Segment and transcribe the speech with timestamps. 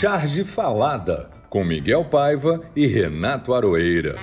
[0.00, 4.16] Charge Falada, com Miguel Paiva e Renato Aroeira.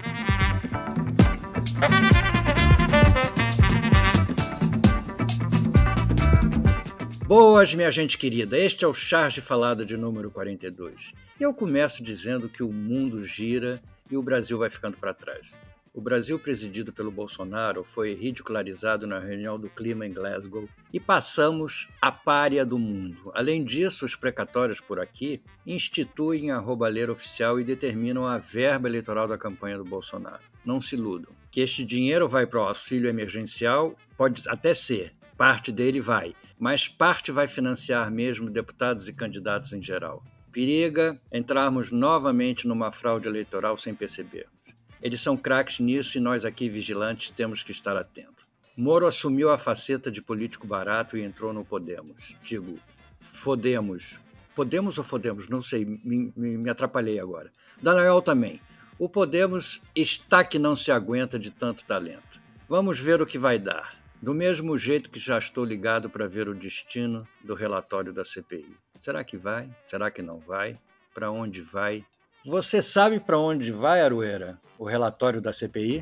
[7.28, 8.58] Boas, minha gente querida.
[8.58, 11.14] Este é o Charge Falada de número 42.
[11.40, 15.56] E eu começo dizendo que o mundo gira e o Brasil vai ficando para trás.
[15.98, 21.90] O Brasil, presidido pelo Bolsonaro, foi ridicularizado na reunião do clima em Glasgow e passamos
[22.00, 23.32] a párea do mundo.
[23.34, 29.28] Além disso, os precatórios por aqui instituem a roubalheira oficial e determinam a verba eleitoral
[29.28, 30.44] da campanha do Bolsonaro.
[30.64, 31.34] Não se iludam.
[31.50, 36.88] Que este dinheiro vai para o auxílio emergencial, pode até ser, parte dele vai, mas
[36.88, 40.24] parte vai financiar mesmo deputados e candidatos em geral.
[40.52, 44.57] Periga entrarmos novamente numa fraude eleitoral sem percebermos.
[45.02, 48.46] Eles são craques nisso e nós aqui vigilantes temos que estar atentos.
[48.76, 52.38] Moro assumiu a faceta de político barato e entrou no Podemos.
[52.44, 52.78] Digo,
[53.20, 54.20] fodemos.
[54.56, 55.48] Podemos ou fodemos?
[55.48, 57.52] Não sei, me, me, me atrapalhei agora.
[57.82, 58.62] Daniel também.
[59.00, 62.42] O Podemos está que não se aguenta de tanto talento.
[62.68, 63.96] Vamos ver o que vai dar.
[64.20, 68.76] Do mesmo jeito que já estou ligado para ver o destino do relatório da CPI.
[69.00, 69.70] Será que vai?
[69.84, 70.76] Será que não vai?
[71.14, 72.04] Para onde vai?
[72.48, 76.00] Você sabe para onde vai, Arueira, o relatório da CPI?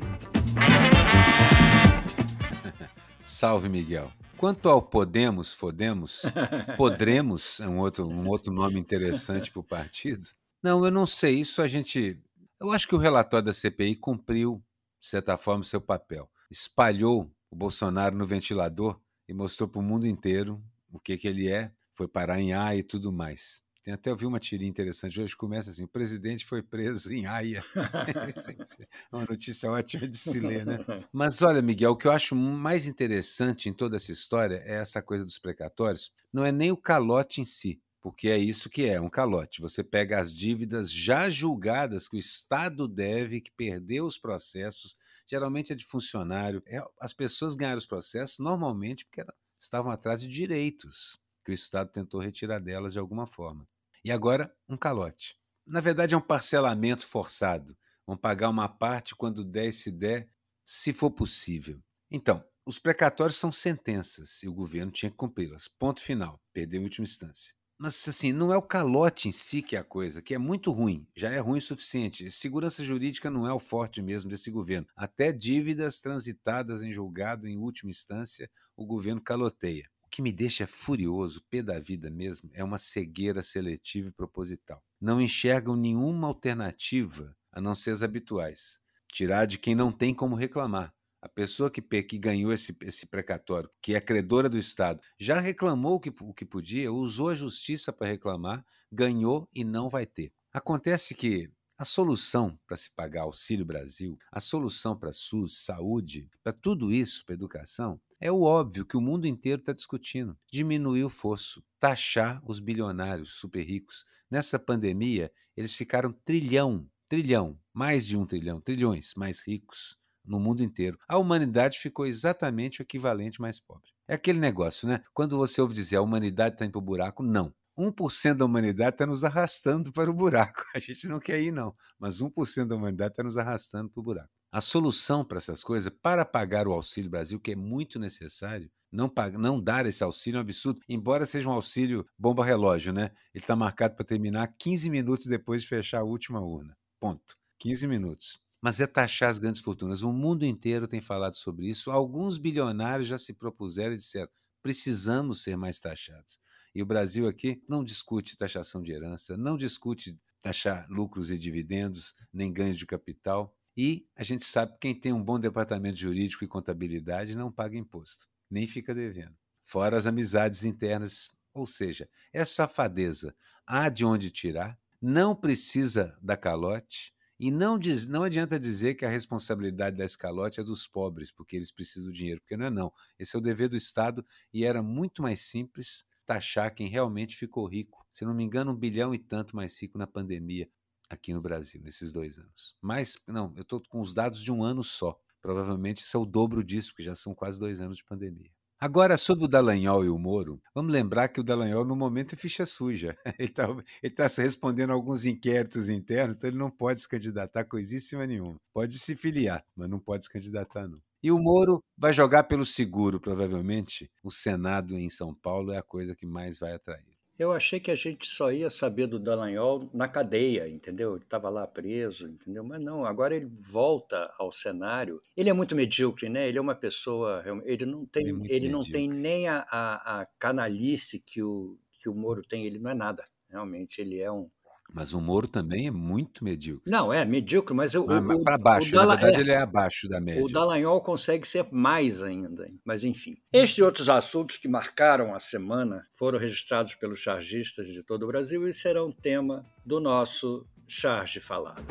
[3.24, 4.12] Salve, Miguel.
[4.36, 6.22] Quanto ao Podemos, Fodemos,
[6.78, 10.28] Podremos é um outro, um outro nome interessante para o partido.
[10.62, 11.40] Não, eu não sei.
[11.40, 12.16] Isso a gente.
[12.60, 14.62] Eu acho que o relatório da CPI cumpriu,
[15.00, 16.30] de certa forma, seu papel.
[16.48, 21.48] Espalhou o Bolsonaro no ventilador e mostrou para o mundo inteiro o que, que ele
[21.48, 23.65] é, foi parar em A e tudo mais.
[23.86, 27.64] Tem até ouvi uma tirinha interessante, hoje começa assim, o presidente foi preso em Haia.
[27.78, 30.78] é uma notícia ótima de se ler, né?
[31.12, 35.00] Mas olha, Miguel, o que eu acho mais interessante em toda essa história é essa
[35.00, 36.12] coisa dos precatórios.
[36.32, 39.62] Não é nem o calote em si, porque é isso que é, um calote.
[39.62, 44.96] Você pega as dívidas já julgadas que o Estado deve, que perdeu os processos,
[45.28, 46.60] geralmente é de funcionário.
[46.66, 49.24] É, as pessoas ganharam os processos normalmente porque
[49.60, 53.64] estavam atrás de direitos que o Estado tentou retirar delas de alguma forma.
[54.06, 55.36] E agora, um calote.
[55.66, 57.76] Na verdade, é um parcelamento forçado.
[58.06, 60.30] Vão pagar uma parte quando der se der,
[60.64, 61.82] se for possível.
[62.08, 65.66] Então, os precatórios são sentenças e o governo tinha que cumpri-las.
[65.66, 66.40] Ponto final.
[66.52, 67.52] Perdeu em última instância.
[67.80, 70.70] Mas, assim, não é o calote em si que é a coisa, que é muito
[70.70, 72.30] ruim, já é ruim o suficiente.
[72.30, 74.86] Segurança jurídica não é o forte mesmo desse governo.
[74.94, 81.44] Até dívidas transitadas em julgado em última instância, o governo caloteia que me deixa furioso,
[81.50, 84.82] pé da vida mesmo, é uma cegueira seletiva e proposital.
[84.98, 88.80] Não enxergam nenhuma alternativa a não ser as habituais.
[89.12, 90.90] Tirar de quem não tem como reclamar.
[91.20, 95.96] A pessoa que, que ganhou esse, esse precatório, que é credora do Estado, já reclamou
[95.96, 100.32] o que, o que podia, usou a justiça para reclamar, ganhou e não vai ter.
[100.50, 106.52] Acontece que a solução para se pagar Auxílio Brasil, a solução para SUS, saúde, para
[106.52, 111.10] tudo isso, para educação, é o óbvio que o mundo inteiro está discutindo: diminuir o
[111.10, 114.04] fosso, taxar os bilionários super ricos.
[114.30, 120.62] Nessa pandemia, eles ficaram trilhão, trilhão, mais de um trilhão, trilhões mais ricos no mundo
[120.62, 120.98] inteiro.
[121.06, 123.90] A humanidade ficou exatamente o equivalente mais pobre.
[124.08, 125.02] É aquele negócio, né?
[125.12, 127.54] Quando você ouve dizer a humanidade está indo para o buraco, não.
[127.78, 130.64] 1% da humanidade está nos arrastando para o buraco.
[130.74, 134.04] A gente não quer ir, não, mas 1% da humanidade está nos arrastando para o
[134.04, 134.30] buraco.
[134.50, 139.12] A solução para essas coisas, para pagar o Auxílio Brasil, que é muito necessário, não,
[139.34, 143.10] não dar esse auxílio é um absurdo, embora seja um auxílio bomba-relógio, né?
[143.34, 146.76] Ele está marcado para terminar 15 minutos depois de fechar a última urna.
[146.98, 147.36] Ponto.
[147.58, 148.38] 15 minutos.
[148.62, 150.02] Mas é taxar as grandes fortunas.
[150.02, 151.90] O mundo inteiro tem falado sobre isso.
[151.90, 154.30] Alguns bilionários já se propuseram e disseram:
[154.62, 156.38] precisamos ser mais taxados.
[156.76, 162.14] E o Brasil aqui não discute taxação de herança, não discute taxar lucros e dividendos,
[162.30, 163.56] nem ganhos de capital.
[163.74, 167.78] E a gente sabe que quem tem um bom departamento jurídico e contabilidade não paga
[167.78, 169.34] imposto, nem fica devendo.
[169.64, 173.34] Fora as amizades internas, ou seja, essa safadeza
[173.66, 179.06] há de onde tirar, não precisa da calote, e não, diz, não adianta dizer que
[179.06, 182.70] a responsabilidade da escalote é dos pobres, porque eles precisam do dinheiro, porque não é
[182.70, 182.92] não.
[183.18, 187.66] Esse é o dever do Estado e era muito mais simples taxar quem realmente ficou
[187.66, 188.04] rico.
[188.10, 190.68] Se não me engano, um bilhão e tanto mais rico na pandemia
[191.08, 192.74] aqui no Brasil, nesses dois anos.
[192.82, 195.18] Mas, não, eu estou com os dados de um ano só.
[195.40, 198.50] Provavelmente isso é o dobro disso, porque já são quase dois anos de pandemia.
[198.78, 202.36] Agora, sobre o Dallagnol e o Moro, vamos lembrar que o Dallagnol, no momento, é
[202.36, 203.16] ficha suja.
[203.38, 208.26] Ele está tá respondendo a alguns inquéritos internos, então ele não pode se candidatar coisíssima
[208.26, 208.56] nenhuma.
[208.74, 211.00] Pode se filiar, mas não pode se candidatar, não.
[211.26, 214.08] E o Moro vai jogar pelo seguro, provavelmente.
[214.22, 217.18] O Senado em São Paulo é a coisa que mais vai atrair.
[217.36, 221.16] Eu achei que a gente só ia saber do Dallagnol na cadeia, entendeu?
[221.16, 222.62] Ele estava lá preso, entendeu?
[222.62, 225.20] Mas não, agora ele volta ao cenário.
[225.36, 226.46] Ele é muito medíocre, né?
[226.46, 230.20] Ele é uma pessoa, ele não tem, ele, é ele não tem nem a, a,
[230.20, 233.24] a canalice que o, que o Moro tem, ele não é nada.
[233.50, 234.48] Realmente, ele é um,
[234.92, 236.90] mas o Moro também é muito medíocre.
[236.90, 238.06] Não, é medíocre, mas eu.
[238.08, 240.44] Ah, para baixo, na verdade é, ele é abaixo da média.
[240.44, 242.68] O Dallagnol consegue ser mais ainda.
[242.84, 243.36] Mas enfim.
[243.52, 248.26] Estes e outros assuntos que marcaram a semana foram registrados pelos chargistas de todo o
[248.26, 251.82] Brasil e serão tema do nosso Charge Falado.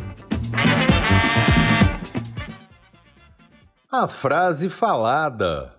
[3.92, 5.74] A frase falada.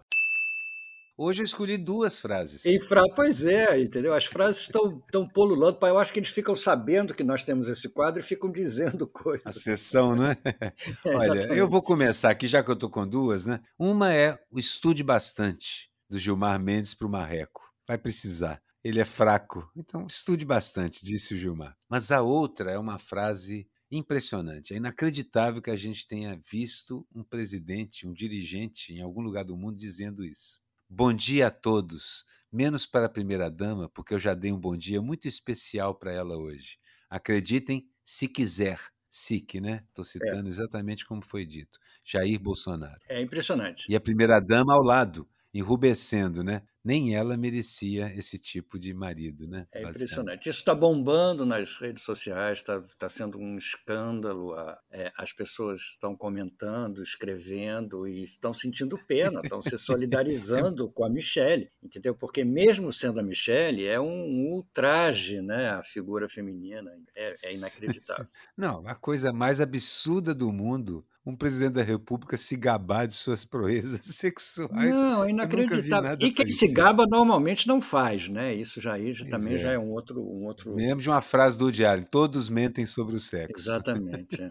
[1.18, 2.64] Hoje eu escolhi duas frases.
[2.66, 3.02] E fra...
[3.14, 4.12] Pois é, entendeu?
[4.12, 5.78] As frases estão, estão polulando.
[5.82, 9.46] Eu acho que eles ficam sabendo que nós temos esse quadro e ficam dizendo coisas.
[9.46, 10.36] A sessão, né?
[10.44, 13.60] É, Olha, eu vou começar aqui, já que eu estou com duas, né?
[13.78, 17.62] Uma é o Estude Bastante, do Gilmar Mendes para o Marreco.
[17.88, 18.60] Vai precisar.
[18.84, 19.70] Ele é fraco.
[19.74, 21.74] Então, estude bastante, disse o Gilmar.
[21.88, 24.74] Mas a outra é uma frase impressionante.
[24.74, 29.56] É inacreditável que a gente tenha visto um presidente, um dirigente em algum lugar do
[29.56, 30.60] mundo dizendo isso.
[30.88, 35.02] Bom dia a todos, menos para a primeira-dama, porque eu já dei um bom dia
[35.02, 36.78] muito especial para ela hoje.
[37.10, 38.78] Acreditem, se quiser.
[39.08, 39.82] SIC, né?
[39.88, 40.08] Estou é.
[40.08, 40.50] citando é.
[40.50, 41.78] exatamente como foi dito.
[42.04, 43.00] Jair Bolsonaro.
[43.08, 43.86] É impressionante.
[43.88, 46.62] E a primeira-dama ao lado, enrubescendo, né?
[46.86, 49.66] nem ela merecia esse tipo de marido, né?
[49.72, 50.48] É impressionante.
[50.48, 54.54] Isso está bombando nas redes sociais, está tá sendo um escândalo.
[54.54, 61.04] A, é, as pessoas estão comentando, escrevendo e estão sentindo pena, estão se solidarizando com
[61.04, 62.14] a Michelle, entendeu?
[62.14, 65.70] Porque mesmo sendo a Michelle, é um ultraje, né?
[65.70, 68.28] A figura feminina é, é inacreditável.
[68.56, 73.44] Não, a coisa mais absurda do mundo um presidente da República se gabar de suas
[73.44, 74.94] proezas sexuais.
[74.94, 76.16] Não, é inacreditável.
[76.20, 78.54] E quem se gaba normalmente não faz, né?
[78.54, 79.58] Isso já, já também é.
[79.58, 80.72] já é um outro, um outro.
[80.76, 83.68] Lembro de uma frase do diário: todos mentem sobre o sexo.
[83.68, 84.40] Exatamente.
[84.40, 84.50] É.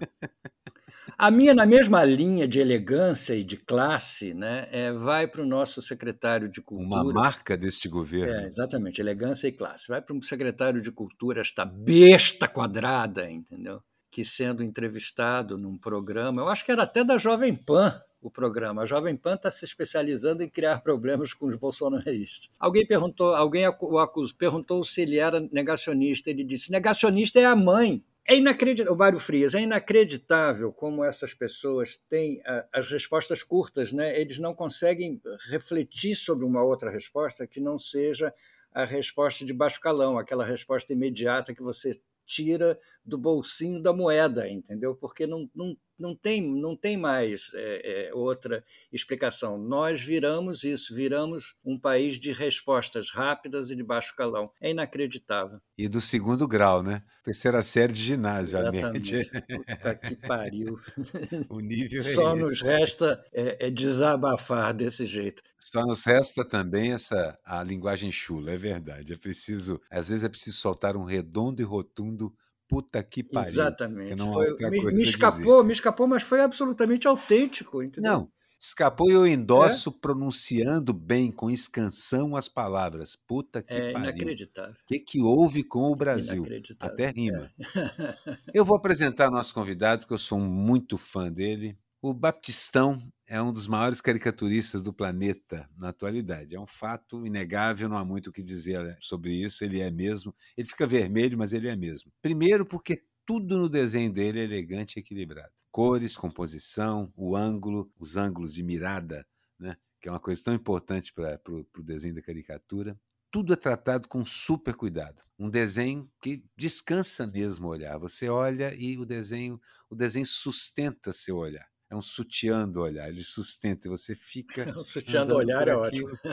[1.18, 5.46] A minha, na mesma linha de elegância e de classe, né, é, vai para o
[5.46, 7.04] nosso secretário de Cultura.
[7.04, 8.34] Uma marca deste governo.
[8.34, 9.88] É, exatamente, elegância e classe.
[9.88, 13.82] Vai para o secretário de Cultura, esta besta quadrada, entendeu?
[14.16, 18.84] Que sendo entrevistado num programa, eu acho que era até da Jovem Pan o programa.
[18.84, 22.50] A Jovem Pan está se especializando em criar problemas com os bolsonaristas.
[22.58, 26.30] Alguém perguntou, alguém o acusou, perguntou se ele era negacionista.
[26.30, 28.06] Ele disse: negacionista é a mãe.
[28.26, 32.42] É inacreditável, o Mário Frias, é inacreditável como essas pessoas têm
[32.72, 34.18] as respostas curtas, né?
[34.18, 38.34] Eles não conseguem refletir sobre uma outra resposta que não seja
[38.74, 41.92] a resposta de baixo calão, aquela resposta imediata que você
[42.26, 44.96] tira do bolsinho da moeda, entendeu?
[44.96, 49.58] Porque não, não, não, tem, não tem mais é, é, outra explicação.
[49.58, 54.52] Nós viramos isso, viramos um país de respostas rápidas e de baixo calão.
[54.62, 55.60] É inacreditável.
[55.78, 57.02] E do segundo grau, né?
[57.24, 59.16] Terceira série de ginásio, Exatamente.
[59.16, 59.42] a.
[59.58, 60.80] Puta que pariu.
[61.50, 62.44] o nível é Só esse.
[62.44, 65.42] nos resta é, é desabafar desse jeito.
[65.60, 69.14] Só nos resta também essa a linguagem chula, é verdade.
[69.14, 72.34] É preciso, às vezes é preciso soltar um redondo e rotundo
[72.68, 73.50] puta que pariu.
[73.50, 74.10] Exatamente.
[74.10, 78.12] Que não foi, me, me escapou, me escapou, mas foi absolutamente autêntico, entendeu?
[78.12, 79.94] Não, escapou e eu endosso é?
[80.02, 83.16] pronunciando bem, com escansão, as palavras.
[83.16, 84.10] Puta que é pariu.
[84.10, 84.74] inacreditável.
[84.74, 86.46] O que, que houve com o Brasil?
[86.80, 87.52] Até rima.
[87.76, 88.38] É.
[88.54, 91.78] eu vou apresentar nosso convidado, porque eu sou muito fã dele.
[92.08, 96.56] O Baptistão é um dos maiores caricaturistas do planeta na atualidade.
[96.56, 99.66] É um fato inegável, não há muito o que dizer sobre isso.
[99.66, 100.32] Ele é mesmo.
[100.56, 102.14] Ele fica vermelho, mas ele é mesmo.
[102.22, 105.52] Primeiro, porque tudo no desenho dele é elegante e equilibrado.
[105.72, 109.26] Cores, composição, o ângulo, os ângulos de mirada,
[109.60, 109.76] né?
[110.00, 112.96] que é uma coisa tão importante para o desenho da caricatura.
[113.32, 115.24] Tudo é tratado com super cuidado.
[115.40, 117.98] Um desenho que descansa mesmo o olhar.
[117.98, 119.60] Você olha e o desenho,
[119.90, 124.66] o desenho sustenta seu olhar é um sutiã do olhar, ele sustenta e você fica.
[124.78, 126.10] o sutiã do olhar é ótimo.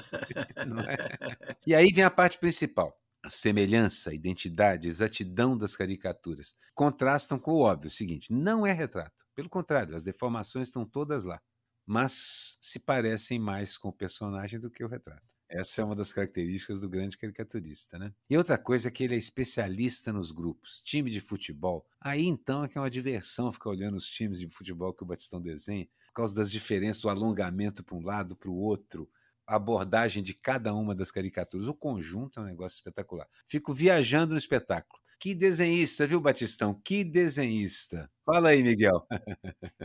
[0.89, 1.57] É?
[1.67, 2.97] E aí vem a parte principal.
[3.23, 8.67] A semelhança, a identidade, a exatidão das caricaturas contrastam com o óbvio o seguinte: não
[8.67, 9.25] é retrato.
[9.35, 11.41] Pelo contrário, as deformações estão todas lá.
[11.87, 15.35] Mas se parecem mais com o personagem do que o retrato.
[15.55, 18.15] Essa é uma das características do grande caricaturista, né?
[18.29, 21.87] E outra coisa é que ele é especialista nos grupos, time de futebol.
[22.01, 25.07] Aí então é que é uma diversão ficar olhando os times de futebol que o
[25.07, 29.11] Batistão desenha, por causa das diferenças, o alongamento para um lado, para o outro,
[29.47, 31.69] a abordagem de cada uma das caricaturas.
[31.69, 33.29] O conjunto é um negócio espetacular.
[33.45, 35.02] Fico viajando no espetáculo.
[35.23, 36.75] Que desenhista, viu, Batistão?
[36.75, 38.11] Que desenhista.
[38.27, 39.07] Fala aí, Miguel.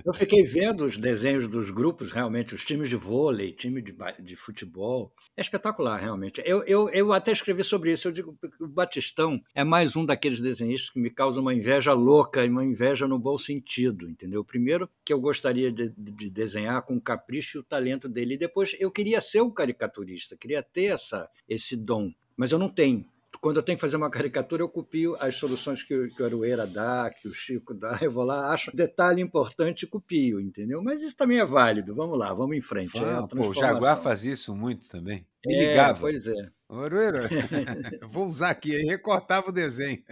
[0.03, 4.35] Eu fiquei vendo os desenhos dos grupos, realmente, os times de vôlei, time de, de
[4.35, 5.13] futebol.
[5.35, 6.41] É espetacular, realmente.
[6.43, 8.07] Eu, eu, eu até escrevi sobre isso.
[8.07, 11.93] Eu digo que o Batistão é mais um daqueles desenhistas que me causa uma inveja
[11.93, 14.43] louca e uma inveja no bom sentido, entendeu?
[14.43, 18.33] Primeiro, que eu gostaria de, de desenhar com o capricho e o talento dele.
[18.33, 22.11] E depois, eu queria ser um caricaturista, queria ter essa, esse dom.
[22.35, 23.05] Mas eu não tenho
[23.41, 26.65] quando eu tenho que fazer uma caricatura, eu copio as soluções que, que o Aroeira
[26.65, 30.81] dá, que o Chico dá, eu vou lá, acho um detalhe importante e copio, entendeu?
[30.81, 31.95] Mas isso também é válido.
[31.95, 32.97] Vamos lá, vamos em frente.
[32.97, 35.25] é pô, o Jaguar fazia isso muito também.
[35.45, 35.99] Me é, ligava.
[35.99, 36.49] Pois é.
[36.69, 37.29] Aroeira,
[38.09, 40.03] vou usar aqui, aí recortava o desenho.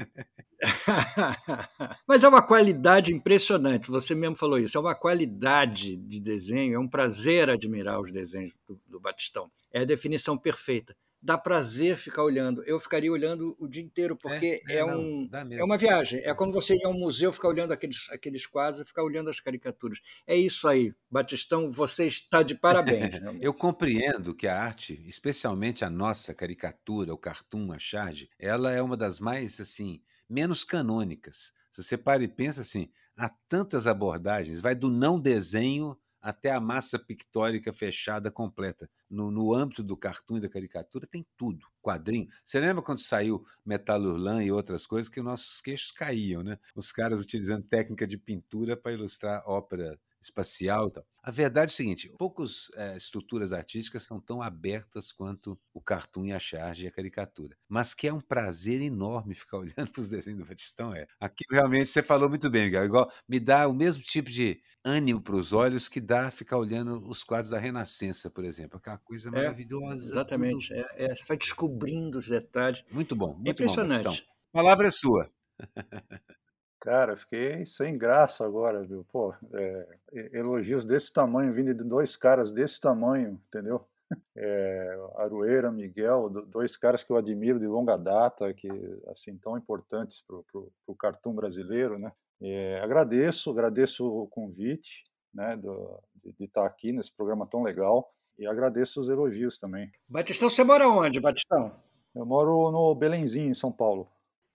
[2.07, 6.79] Mas é uma qualidade impressionante, você mesmo falou isso, é uma qualidade de desenho, é
[6.79, 9.51] um prazer admirar os desenhos do, do Batistão.
[9.71, 12.63] É a definição perfeita dá prazer ficar olhando.
[12.65, 16.21] Eu ficaria olhando o dia inteiro, é, porque é, é, é um, é uma viagem.
[16.23, 19.39] É quando você ir ao museu, ficar olhando aqueles, aqueles quadros e ficar olhando as
[19.39, 19.99] caricaturas.
[20.27, 23.09] É isso aí, Batistão, você está de parabéns.
[23.41, 28.81] Eu compreendo que a arte, especialmente a nossa caricatura, o cartoon, a charge, ela é
[28.81, 31.51] uma das mais, assim, menos canônicas.
[31.71, 36.59] Se você para e pensa assim, há tantas abordagens, vai do não desenho até a
[36.59, 38.89] massa pictórica fechada completa.
[39.07, 42.27] No, no âmbito do cartoon e da caricatura tem tudo, quadrinho.
[42.43, 46.57] Você lembra quando saiu Metalurlan e outras coisas que nossos queixos caíam, né?
[46.75, 51.05] Os caras utilizando técnica de pintura para ilustrar ópera espacial e tal.
[51.23, 56.25] A verdade é o seguinte: poucas é, estruturas artísticas são tão abertas quanto o cartoon
[56.25, 57.57] e a charge e a caricatura.
[57.67, 61.07] Mas que é um prazer enorme ficar olhando para os desenhos do Batistão, é.
[61.19, 62.85] Aqui realmente você falou muito bem, Miguel.
[62.85, 67.01] Igual me dá o mesmo tipo de ânimo para os olhos que dá ficar olhando
[67.09, 68.77] os quadros da Renascença, por exemplo.
[68.77, 70.11] Aquela coisa é, maravilhosa.
[70.11, 70.73] Exatamente.
[70.73, 72.83] É, é, você vai descobrindo os detalhes.
[72.91, 74.03] Muito bom, muito Impressionante.
[74.03, 74.17] bom,
[74.51, 75.31] palavra é sua.
[76.85, 79.03] Cara, fiquei sem graça agora, viu?
[79.11, 79.97] Pô, é,
[80.33, 83.83] elogios desse tamanho, vindo de dois caras desse tamanho, entendeu?
[84.37, 88.69] É, Arueira, Miguel, dois caras que eu admiro de longa data, que
[89.07, 90.37] assim tão importantes para
[90.85, 92.11] o cartoon brasileiro, né?
[92.39, 98.13] É, agradeço, agradeço o convite, né, do, de, de estar aqui nesse programa tão legal
[98.37, 99.91] e agradeço os elogios também.
[100.07, 101.75] Batistão, você mora onde, Batistão?
[102.13, 104.07] Eu moro no Belenzinho, em São Paulo.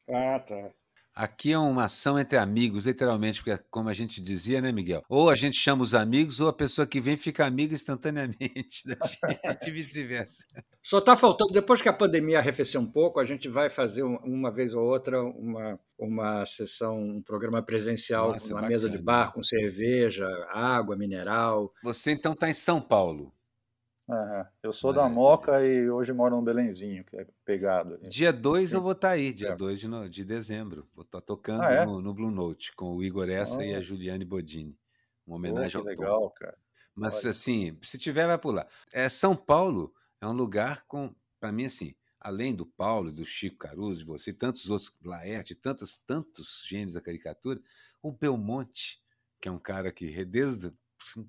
[0.09, 0.71] Ah, tá.
[1.15, 5.03] Aqui é uma ação entre amigos, literalmente, porque, como a gente dizia, né, Miguel?
[5.09, 8.97] Ou a gente chama os amigos, ou a pessoa que vem fica amiga instantaneamente da
[9.07, 10.45] gente, vice-versa.
[10.83, 14.51] Só está faltando, depois que a pandemia arrefecer um pouco, a gente vai fazer uma
[14.51, 18.69] vez ou outra uma, uma sessão, um programa presencial, Nossa, uma bacana.
[18.69, 21.73] mesa de bar com cerveja, água, mineral.
[21.83, 23.33] Você então está em São Paulo.
[24.63, 25.15] Eu sou Maravilha.
[25.15, 27.99] da Moca e hoje moro no Belenzinho, que é pegado.
[28.09, 29.89] Dia 2 eu vou estar tá aí, dia 2 é.
[29.89, 30.89] de, de dezembro.
[30.95, 31.87] Vou estar tá tocando ah, é?
[31.87, 34.77] no, no, Blue Note com o Igor Essa e a Juliane Bodini.
[35.27, 36.31] Uma homenagem Pô, ao legal, Tom.
[36.31, 36.59] cara.
[36.95, 37.31] Mas Olha.
[37.31, 38.67] assim, se tiver, vai pular.
[38.93, 43.59] É, São Paulo é um lugar com, para mim, assim, além do Paulo, do Chico
[43.59, 47.61] Caruso, de você, tantos outros, Laerte, tantos, tantos gênios da caricatura,
[48.03, 49.01] o Belmonte,
[49.41, 50.73] que é um cara que, desde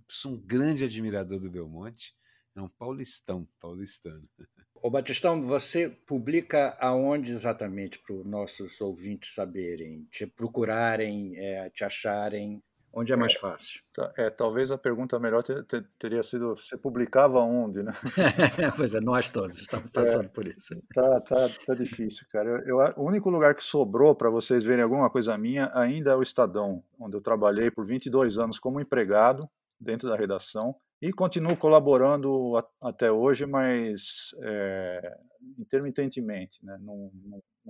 [0.10, 2.14] sou um grande admirador do Belmonte,
[2.56, 4.28] é um paulistão, paulistano.
[4.76, 11.84] Ô Batistão, você publica aonde exatamente para os nossos ouvintes saberem, te procurarem, é, te
[11.84, 12.62] acharem?
[12.94, 13.82] Onde é mais fácil?
[14.18, 17.94] É, talvez a pergunta melhor ter, ter, teria sido: você publicava onde, né?
[18.76, 20.76] pois é, nós todos estamos é, passando é, por isso.
[20.94, 22.50] Tá, tá, tá difícil, cara.
[22.50, 26.16] Eu, eu, o único lugar que sobrou para vocês verem alguma coisa minha ainda é
[26.16, 31.58] o Estadão, onde eu trabalhei por 22 anos como empregado dentro da redação e continuo
[31.58, 35.18] colaborando a, até hoje, mas é,
[35.58, 36.78] intermitentemente, né?
[36.82, 37.12] não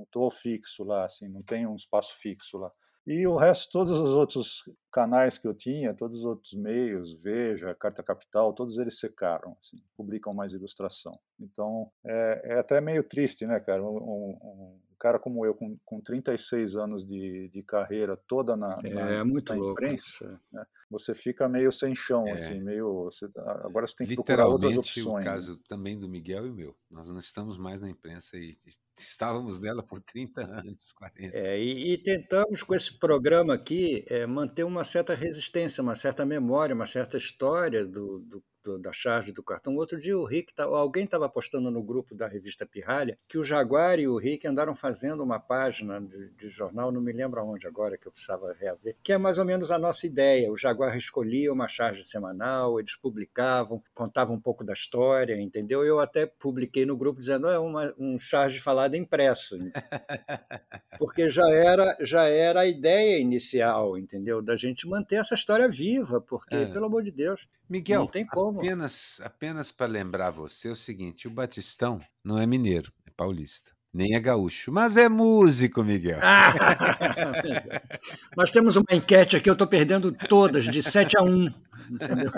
[0.03, 2.69] estou fixo lá, assim, não tenho um espaço fixo lá.
[3.05, 7.73] E o resto, todos os outros canais que eu tinha, todos os outros meios, Veja,
[7.73, 11.19] Carta Capital, todos eles secaram, assim, publicam mais ilustração.
[11.39, 13.83] Então, é, é até meio triste, né, cara?
[13.83, 18.93] Um, um, cara como eu, com, com 36 anos de, de carreira toda na, é,
[18.93, 19.83] na, muito na louco.
[19.83, 20.63] imprensa, né?
[20.91, 22.33] você fica meio sem chão, é.
[22.33, 23.05] assim, meio.
[23.05, 25.07] Você, agora você tem que procurar outras opções.
[25.07, 25.23] o né?
[25.23, 25.59] caso né?
[25.67, 26.75] também do Miguel e o meu.
[26.87, 28.55] Nós não estamos mais na imprensa e
[28.95, 31.35] estávamos nela por 30 anos, 40.
[31.35, 36.23] É, e, e tentamos, com esse programa aqui, é, manter uma certa resistência, uma certa
[36.23, 39.75] memória, uma certa história do, do, do, da charge do cartão.
[39.75, 43.43] Outro dia o Rick, tá, alguém estava postando no grupo da revista Pirralha que o
[43.43, 47.67] Jaguar e o Rick andaram fazendo uma página de, de, jornal, não me lembro aonde
[47.67, 50.51] agora, que eu precisava reaver, que é mais ou menos a nossa ideia.
[50.51, 55.83] O Jaguar escolhia uma charge semanal, eles publicavam, contavam um pouco da história, entendeu?
[55.83, 59.57] Eu até publiquei no grupo dizendo é uma, um charge falado impresso,
[60.99, 64.41] porque já era, já era a ideia inicial, entendeu?
[64.41, 66.65] Da gente manter essa história viva, porque, é.
[66.65, 68.50] pelo amor de Deus, Miguel, não tem como.
[68.59, 73.71] Apenas, apenas para lembrar você o seguinte: o Batistão não é mineiro, é paulista.
[73.93, 76.19] Nem é gaúcho, mas é músico, Miguel.
[76.23, 76.53] Ah,
[78.37, 81.53] nós temos uma enquete aqui, eu estou perdendo todas, de 7 a 1.
[81.91, 82.31] Entendeu?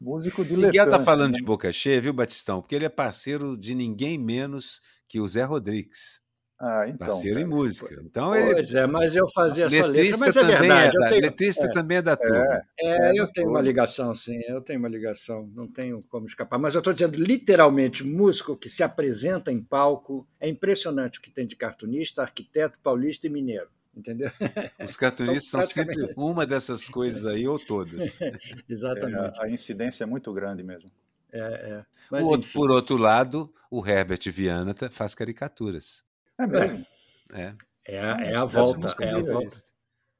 [0.00, 1.38] Músico de Miguel está falando né?
[1.38, 2.60] de boca cheia, viu, Batistão?
[2.60, 6.21] Porque ele é parceiro de ninguém menos que o Zé Rodrigues.
[6.64, 7.08] Ah, então.
[7.08, 7.46] Parceiro cara.
[7.48, 8.00] em música.
[8.04, 8.78] Então, pois ele...
[8.78, 10.96] é, mas eu fazia essa letra, mas é verdade.
[10.96, 11.22] É da, tenho...
[11.22, 11.70] Letrista é.
[11.72, 12.62] também é da turma.
[12.78, 16.60] É, é eu tenho uma ligação, sim, eu tenho uma ligação, não tenho como escapar.
[16.60, 21.32] Mas eu estou dizendo, literalmente, músico que se apresenta em palco, é impressionante o que
[21.32, 23.68] tem de cartunista, arquiteto paulista e mineiro.
[23.92, 24.30] Entendeu?
[24.88, 28.20] Os cartunistas são sempre uma dessas coisas aí, ou todas.
[28.70, 29.40] Exatamente.
[29.40, 30.88] É, a incidência é muito grande mesmo.
[31.32, 31.84] É, é.
[32.08, 36.04] Mas, outro, por outro lado, o Herbert Viana faz caricaturas.
[36.42, 36.86] É mesmo?
[37.32, 37.54] É.
[37.84, 38.94] É, a, é a volta.
[39.00, 39.56] É a volta.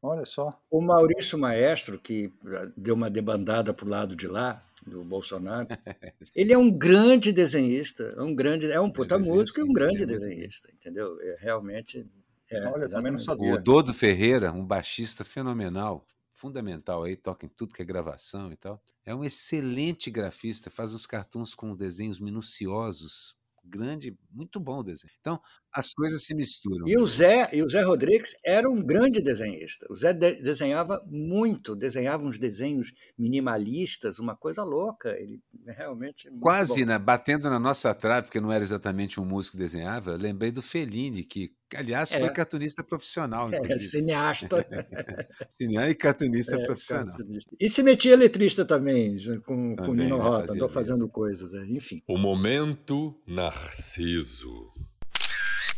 [0.02, 0.61] Olha só.
[0.69, 2.33] O Maurício Maestro, que
[2.76, 5.69] deu uma debandada para o lado de lá, do Bolsonaro,
[6.35, 10.69] ele é um grande desenhista, um grande, é um puta músico e um grande desenhista,
[10.73, 11.21] entendeu?
[11.21, 12.05] É, realmente.
[12.50, 13.55] É, Olha, também não sabia.
[13.55, 18.57] O Dodo Ferreira, um baixista fenomenal, fundamental aí, toca em tudo que é gravação e
[18.57, 18.83] tal.
[19.07, 25.12] É um excelente grafista, faz uns cartoons com desenhos minuciosos, grande, muito bom o desenho.
[25.21, 25.40] Então,
[25.73, 26.87] as coisas se misturam.
[26.87, 29.87] E o Zé, e o Zé Rodrigues era um grande desenhista.
[29.90, 35.11] O Zé de desenhava muito, desenhava uns desenhos minimalistas, uma coisa louca.
[35.11, 39.62] Ele realmente quase, né, batendo na nossa trave, porque não era exatamente um músico que
[39.62, 40.16] desenhava.
[40.16, 42.31] Lembrei do Fellini, que aliás foi é.
[42.31, 44.67] cartunista profissional, é, cineasta,
[45.49, 47.17] cineasta e cartunista é, profissional.
[47.17, 47.57] Cartunista.
[47.59, 52.02] E se metia letrista também, com, também, com Nino Rota, andou fazendo coisas, é, enfim.
[52.09, 54.73] O momento Narciso.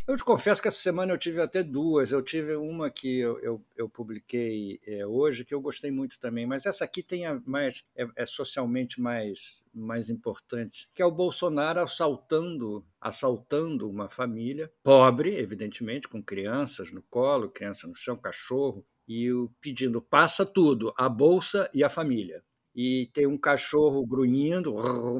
[0.06, 2.12] Eu te confesso que essa semana eu tive até duas.
[2.12, 6.46] Eu tive uma que eu, eu, eu publiquei é, hoje, que eu gostei muito também,
[6.46, 11.80] mas essa aqui tem mais, é, é, socialmente mais, mais importante, que é o Bolsonaro
[11.80, 19.32] assaltando, assaltando uma família pobre, evidentemente, com crianças no colo, criança no chão, cachorro, e
[19.32, 22.42] o, pedindo passa tudo, a bolsa e a família
[22.74, 24.74] e tem um cachorro grunhindo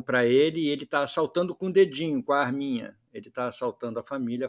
[0.05, 2.97] para ele e ele está assaltando com o dedinho, com a arminha.
[3.15, 4.49] Ele está assaltando a família,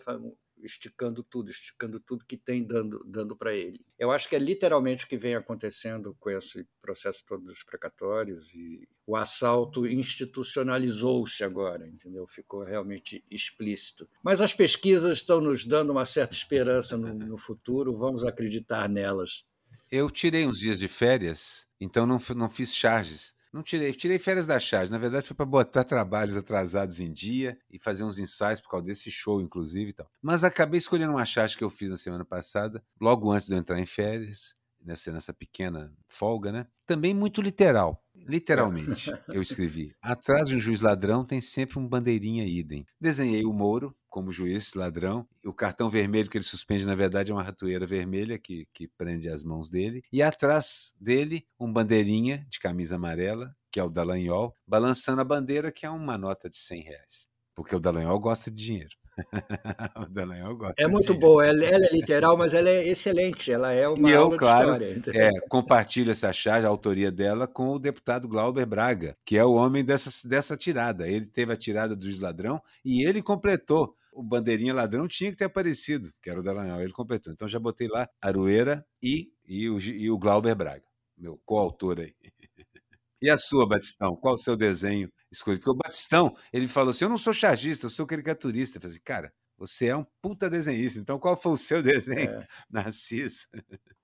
[0.63, 3.86] esticando tudo, esticando tudo que tem dando, dando para ele.
[3.97, 8.56] Eu acho que é literalmente o que vem acontecendo com esse processo todo dos precatórios
[8.56, 12.25] e o assalto institucionalizou-se agora, entendeu?
[12.28, 14.10] Ficou realmente explícito.
[14.23, 19.45] Mas as pesquisas estão nos dando uma certa esperança no, no futuro, vamos acreditar nelas.
[19.91, 23.36] Eu tirei uns dias de férias, então não, não fiz charges.
[23.56, 24.91] Não tirei, tirei férias da charge.
[24.91, 28.86] Na verdade, foi para botar trabalhos atrasados em dia e fazer uns ensaios por causa
[28.86, 30.12] desse show, inclusive e tal.
[30.22, 33.58] Mas acabei escolhendo uma charge que eu fiz na semana passada, logo antes de eu
[33.58, 36.68] entrar em férias, nessa, nessa pequena folga, né?
[36.86, 38.05] Também muito literal.
[38.25, 39.95] Literalmente, eu escrevi.
[40.01, 42.83] Atrás de um juiz ladrão tem sempre um bandeirinha idem.
[42.99, 45.27] Desenhei o Moro como juiz ladrão.
[45.45, 49.29] O cartão vermelho que ele suspende, na verdade, é uma ratoeira vermelha que, que prende
[49.29, 50.01] as mãos dele.
[50.11, 55.71] E atrás dele, um bandeirinha de camisa amarela, que é o Dallagnol, balançando a bandeira,
[55.71, 57.27] que é uma nota de 100 reais.
[57.53, 58.95] Porque o Dallagnol gosta de dinheiro.
[59.95, 63.71] o Dallagnol gosta é muito boa, ela, ela, é literal, mas ela é excelente, ela
[63.71, 64.78] é uma e eu, claro,
[65.13, 69.54] é, compartilho essa charge, a autoria dela, com o deputado Glauber Braga, que é o
[69.54, 71.08] homem dessa, dessa tirada.
[71.08, 73.95] Ele teve a tirada do ladrão e ele completou.
[74.12, 77.34] O bandeirinha ladrão tinha que ter aparecido, que era o Dallagnol, ele completou.
[77.34, 80.86] Então já botei lá Aroeira e, e, o, e o Glauber Braga,
[81.17, 82.13] meu coautor aí.
[83.21, 84.15] E a sua, Batistão?
[84.15, 85.63] Qual o seu desenho escolhido?
[85.63, 88.77] Porque o Batistão, ele falou assim: eu não sou chargista, eu sou caricaturista.
[88.77, 92.31] Eu falei assim, cara, você é um puta desenhista, então qual foi o seu desenho,
[92.31, 92.47] é.
[92.69, 93.47] Narciso?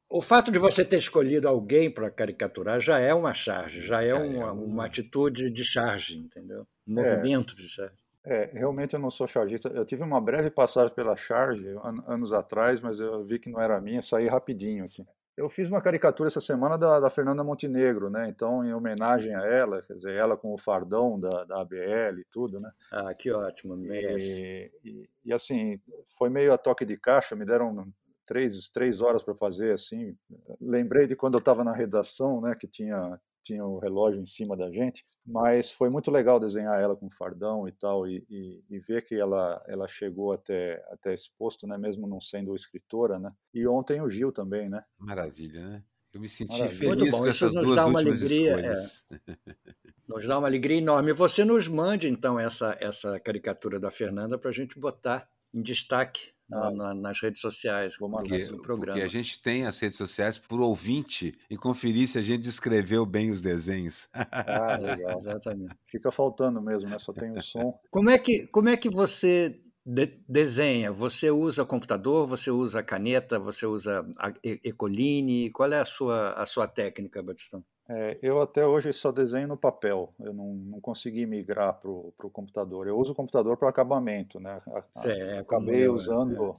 [0.10, 4.14] O fato de você ter escolhido alguém para caricaturar já é uma charge, já é,
[4.14, 6.68] uma, é uma atitude de charge, entendeu?
[6.86, 7.16] Um é.
[7.16, 7.96] movimento de charge.
[8.24, 9.70] É, realmente eu não sou chargista.
[9.70, 13.60] Eu tive uma breve passagem pela charge an anos atrás, mas eu vi que não
[13.60, 15.06] era minha, saí rapidinho, assim.
[15.36, 18.28] Eu fiz uma caricatura essa semana da, da, Fernanda Montenegro, né?
[18.28, 22.26] Então, em homenagem a ela, quer dizer, ela com o fardão da, da ABL e
[22.32, 22.70] tudo, né?
[22.92, 24.72] Ah, que ótimo, merece.
[24.84, 25.80] E, e, e, assim,
[26.18, 27.88] foi meio a toque de caixa, me deram
[28.26, 30.16] três, três horas para fazer, assim.
[30.60, 32.54] Lembrei de quando eu estava na redação, né?
[32.54, 36.96] Que tinha tinha o relógio em cima da gente, mas foi muito legal desenhar ela
[36.96, 41.30] com fardão e tal, e, e, e, ver que ela, ela chegou até, até esse
[41.38, 44.84] posto, né, mesmo não sendo escritora, né, e ontem o Gil também, né.
[44.98, 45.84] Maravilha, né.
[46.14, 46.90] Eu me senti Maravilha.
[46.90, 49.06] feliz com essas duas últimas alegria, escolhas.
[49.12, 49.38] É.
[50.08, 51.14] Nos dá uma alegria enorme.
[51.14, 56.34] Você nos mande, então, essa, essa caricatura da Fernanda para a gente botar em destaque
[56.52, 58.98] ah, na, nas redes sociais do porque, programa.
[58.98, 63.06] Porque a gente tem as redes sociais o ouvinte e conferir se a gente descreveu
[63.06, 64.10] bem os desenhos.
[64.14, 65.20] Ah, legal.
[65.20, 65.76] Exatamente.
[65.86, 66.98] Fica faltando mesmo, né?
[67.00, 67.80] Só tem o som.
[67.90, 70.92] Como é que, como é que você de desenha?
[70.92, 74.06] Você usa computador, você usa caneta, você usa
[74.44, 75.50] Ecoline?
[75.52, 77.64] Qual é a sua, a sua técnica, Batistão?
[77.94, 82.14] É, eu até hoje só desenho no papel, eu não, não consegui migrar para o
[82.32, 82.88] computador.
[82.88, 84.62] Eu uso o computador para acabamento, né?
[85.04, 86.54] É, acabei eu, usando,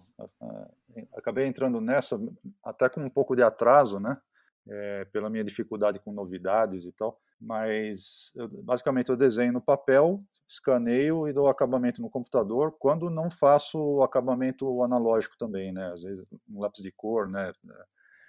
[0.95, 1.07] é.
[1.16, 2.21] acabei entrando nessa
[2.62, 4.14] até com um pouco de atraso, né?
[4.68, 10.18] É, pela minha dificuldade com novidades e tal, mas eu, basicamente eu desenho no papel,
[10.47, 15.92] escaneio e dou acabamento no computador, quando não faço o acabamento analógico também, né?
[15.92, 17.53] Às vezes um lápis de cor, né?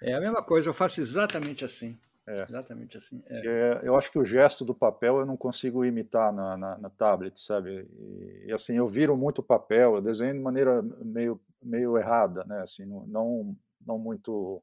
[0.02, 1.96] É a mesma coisa, eu faço exatamente assim.
[2.26, 2.42] É.
[2.48, 3.22] Exatamente assim.
[3.26, 3.46] É.
[3.46, 6.90] É, eu acho que o gesto do papel eu não consigo imitar na, na, na
[6.90, 7.86] tablet, sabe?
[7.98, 12.62] E, e, assim, eu viro muito papel, eu desenho de maneira meio, meio errada, né?
[12.62, 13.54] Assim, não,
[13.86, 14.62] não muito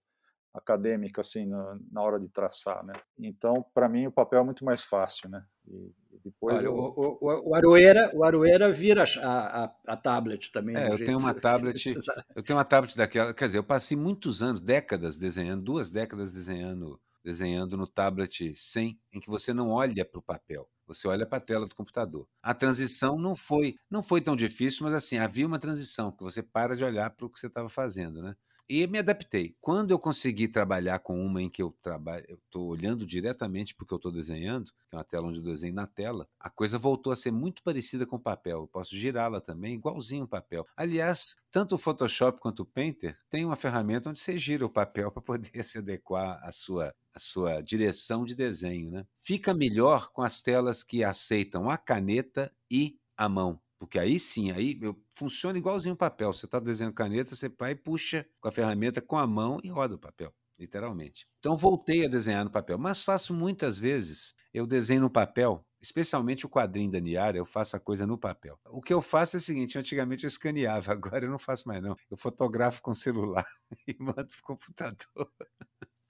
[0.53, 2.93] acadêmica assim na, na hora de traçar, né?
[3.17, 5.45] Então, para mim o papel é muito mais fácil, né?
[5.67, 5.93] E,
[6.23, 6.73] depois Olha, eu...
[6.75, 10.75] o, o, o, Aroeira, o Aroeira vira a, a, a tablet também.
[10.75, 11.95] É, eu tenho uma tablet,
[12.35, 16.33] eu tenho uma tablet daquela, quer dizer, eu passei muitos anos, décadas desenhando, duas décadas
[16.33, 21.25] desenhando desenhando no tablet 100, em que você não olha para o papel, você olha
[21.25, 22.27] para a tela do computador.
[22.41, 26.41] A transição não foi, não foi tão difícil, mas assim, havia uma transição, que você
[26.41, 28.35] para de olhar para o que você estava fazendo, né?
[28.73, 29.53] E me adaptei.
[29.59, 33.93] Quando eu consegui trabalhar com uma em que eu trabalho, eu estou olhando diretamente porque
[33.93, 37.11] eu estou desenhando, que é uma tela onde eu desenho na tela, a coisa voltou
[37.11, 38.59] a ser muito parecida com o papel.
[38.59, 40.65] Eu posso girá-la também, igualzinho o papel.
[40.73, 45.11] Aliás, tanto o Photoshop quanto o Painter tem uma ferramenta onde você gira o papel
[45.11, 49.05] para poder se adequar à sua a sua direção de desenho, né?
[49.17, 53.61] Fica melhor com as telas que aceitam a caneta e a mão.
[53.81, 54.79] Porque aí sim, aí
[55.11, 56.31] funciona igualzinho o papel.
[56.31, 59.69] Você está desenhando caneta, você vai e puxa com a ferramenta com a mão e
[59.69, 61.27] roda o papel, literalmente.
[61.39, 66.45] Então voltei a desenhar no papel, mas faço muitas vezes, eu desenho no papel, especialmente
[66.45, 68.59] o quadrinho da Niara, eu faço a coisa no papel.
[68.69, 71.81] O que eu faço é o seguinte, antigamente eu escaneava, agora eu não faço mais
[71.81, 71.95] não.
[72.09, 73.47] Eu fotografo com celular
[73.87, 75.31] e mando para o computador.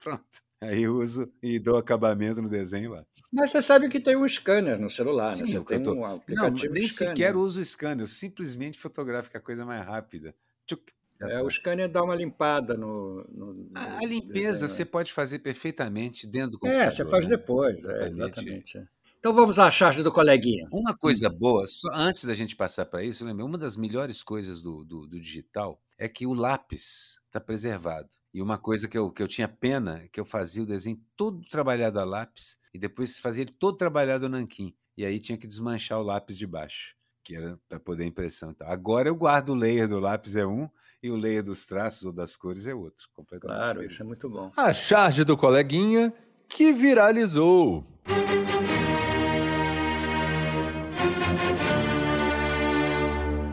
[0.02, 0.42] Pronto.
[0.60, 3.04] Aí eu uso e dou acabamento no desenho lá.
[3.32, 5.34] Mas você sabe que tem um scanner no celular, né?
[5.34, 5.50] Sim, né?
[5.50, 5.94] Você tem tô...
[5.94, 9.64] um aplicativo Não, nem sequer uso o scanner, eu simplesmente fotografo que é a coisa
[9.64, 10.34] mais rápida.
[10.66, 13.24] Tchuc, é, o scanner dá uma limpada no.
[13.32, 14.68] no, no a, limpeza desenho.
[14.68, 16.86] você pode fazer perfeitamente dentro do computador.
[16.86, 17.36] É, você faz né?
[17.36, 18.02] depois, exatamente.
[18.02, 18.88] É, exatamente.
[19.18, 20.68] Então vamos à charge do coleguinha.
[20.72, 24.84] Uma coisa boa, antes da gente passar para isso, lembra, uma das melhores coisas do,
[24.84, 28.08] do, do digital é que o lápis está preservado.
[28.32, 31.00] E uma coisa que eu, que eu tinha pena é que eu fazia o desenho
[31.16, 34.74] todo trabalhado a lápis e depois fazia ele todo trabalhado a nanquim.
[34.96, 38.50] E aí tinha que desmanchar o lápis de baixo, que era para poder impressão.
[38.50, 40.68] Então, agora eu guardo o layer do lápis é um
[41.02, 43.08] e o layer dos traços ou das cores é outro.
[43.14, 43.92] Completamente claro, diferente.
[43.92, 44.52] isso é muito bom.
[44.54, 46.12] A charge do coleguinha
[46.46, 47.86] que viralizou.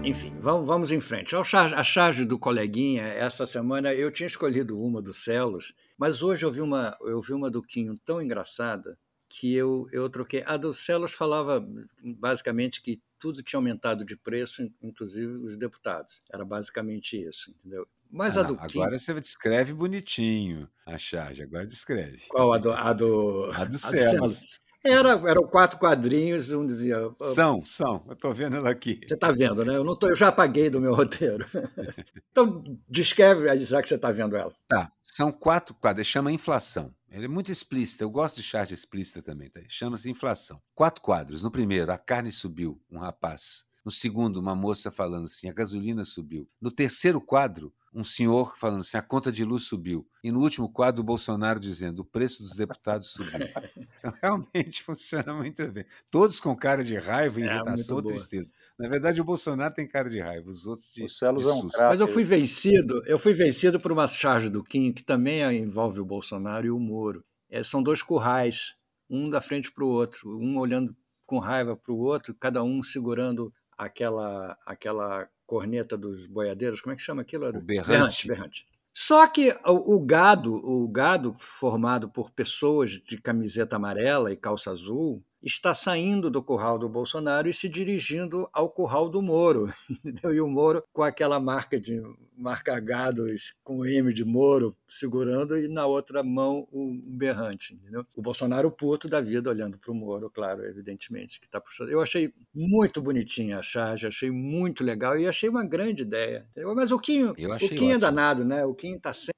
[0.09, 1.35] Enfim, vamos, vamos em frente.
[1.35, 6.23] A charge, a charge do coleguinha, essa semana eu tinha escolhido uma do Celos, mas
[6.23, 8.97] hoje eu vi uma, eu vi uma do Quinho tão engraçada
[9.29, 10.41] que eu, eu troquei.
[10.47, 11.63] A do Celos falava
[12.01, 16.23] basicamente que tudo tinha aumentado de preço, inclusive os deputados.
[16.33, 17.87] Era basicamente isso, entendeu?
[18.09, 22.25] Mas ah, a do não, Agora você descreve bonitinho a charge, agora descreve.
[22.29, 22.51] Qual?
[22.51, 24.59] A do, a do, a do Celos.
[24.85, 27.11] Era, eram quatro quadrinhos, um dizia.
[27.15, 29.01] São, são, eu estou vendo ela aqui.
[29.05, 29.75] Você está vendo, né?
[29.75, 31.45] Eu, não tô, eu já apaguei do meu roteiro.
[32.31, 32.55] então,
[32.87, 34.53] descreve, já que você está vendo ela.
[34.69, 36.93] Tá, são quatro quadros, chama inflação.
[37.11, 39.59] Ele é muito explícita, eu gosto de charge explícita também, tá?
[39.67, 40.61] chama-se inflação.
[40.75, 41.43] Quatro quadros.
[41.43, 43.65] No primeiro, a carne subiu, um rapaz.
[43.83, 46.47] No segundo, uma moça falando assim, a gasolina subiu.
[46.61, 50.07] No terceiro quadro, um senhor falando assim, a conta de luz subiu.
[50.23, 53.29] E no último quadro, o Bolsonaro dizendo, o preço dos deputados subiu.
[53.99, 55.85] Então, realmente funciona muito bem.
[56.09, 58.53] Todos com cara de raiva, é, irritação ou tristeza.
[58.77, 61.69] Na verdade, o Bolsonaro tem cara de raiva, os outros de, o de é um
[61.77, 65.99] Mas eu fui vencido, eu fui vencido por uma charge do Kim, que também envolve
[65.99, 67.25] o Bolsonaro e o Moro.
[67.49, 68.75] É, são dois currais,
[69.09, 72.81] um da frente para o outro, um olhando com raiva para o outro, cada um
[72.81, 77.49] segurando aquela, aquela corneta dos boiadeiros, como é que chama aquilo?
[77.49, 78.27] O berrante.
[78.27, 78.67] berrante.
[78.93, 84.69] Só que o, o gado, o gado formado por pessoas de camiseta amarela e calça
[84.69, 89.73] azul, está saindo do curral do Bolsonaro e se dirigindo ao curral do Moro.
[89.89, 90.33] Entendeu?
[90.33, 92.01] E o Moro com aquela marca de
[92.35, 97.73] marca gados com o M de Moro segurando e na outra mão o berrante.
[97.73, 98.05] Entendeu?
[98.15, 101.89] O Bolsonaro puto da vida olhando para o Moro, claro, evidentemente, que está puxando.
[101.89, 106.47] Eu achei muito bonitinha a charge, achei muito legal e achei uma grande ideia.
[106.51, 106.75] Entendeu?
[106.75, 108.65] Mas o Quinho, o Quinho é danado, né?
[108.65, 109.33] O Quinho está sempre.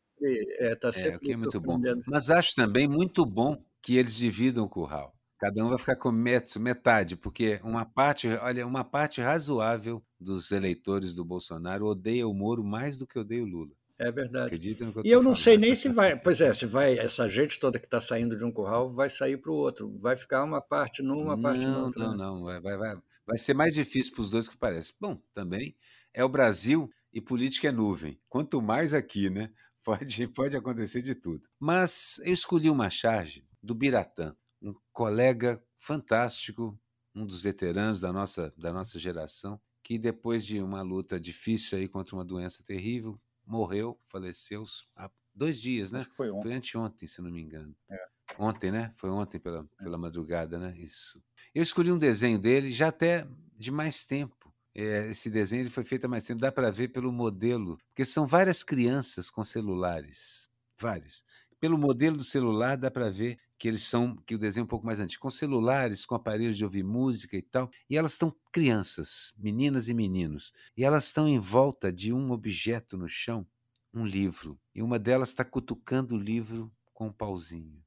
[0.60, 1.80] É, tá sempre é, o Quinho é muito bom.
[2.06, 5.16] Mas acho também muito bom que eles dividam o curral.
[5.42, 11.16] Cada um vai ficar com metade, porque uma parte, olha, uma parte razoável dos eleitores
[11.16, 13.72] do Bolsonaro odeia o Moro mais do que odeia o Lula.
[13.98, 14.46] É verdade.
[14.46, 15.38] Acredita no que eu E eu não falando.
[15.38, 16.16] sei nem se vai.
[16.16, 16.96] Pois é, se vai.
[17.00, 19.98] Essa gente toda que está saindo de um curral vai sair para o outro.
[20.00, 22.04] Vai ficar uma parte numa, uma parte não, outra.
[22.04, 22.44] Não, não, não.
[22.44, 24.94] Vai, vai, vai, vai ser mais difícil para os dois que parece.
[25.02, 25.76] Bom, também
[26.14, 28.22] é o Brasil e política é nuvem.
[28.30, 29.50] Quanto mais aqui, né?
[29.84, 31.50] Pode, pode acontecer de tudo.
[31.60, 36.80] Mas eu escolhi uma charge do Biratã um colega fantástico,
[37.16, 41.88] um dos veteranos da nossa, da nossa geração, que depois de uma luta difícil aí
[41.88, 44.64] contra uma doença terrível, morreu, faleceu
[44.96, 46.06] há dois dias, né?
[46.16, 46.44] foi ontem.
[46.44, 47.76] Foi anteontem, se não me engano.
[47.90, 48.08] É.
[48.38, 48.94] Ontem, né?
[48.96, 49.84] Foi ontem pela, é.
[49.84, 50.74] pela madrugada, né?
[50.78, 51.22] Isso.
[51.54, 54.54] Eu escolhi um desenho dele já até de mais tempo.
[54.74, 58.06] É, esse desenho ele foi feito há mais tempo, dá para ver pelo modelo, porque
[58.06, 61.26] são várias crianças com celulares, várias.
[61.62, 64.68] Pelo modelo do celular dá para ver que eles são, que o desenho é um
[64.68, 68.36] pouco mais antigo, com celulares, com aparelhos de ouvir música e tal, e elas estão
[68.52, 73.46] crianças, meninas e meninos, e elas estão em volta de um objeto no chão,
[73.94, 77.86] um livro, e uma delas está cutucando o livro com um pauzinho.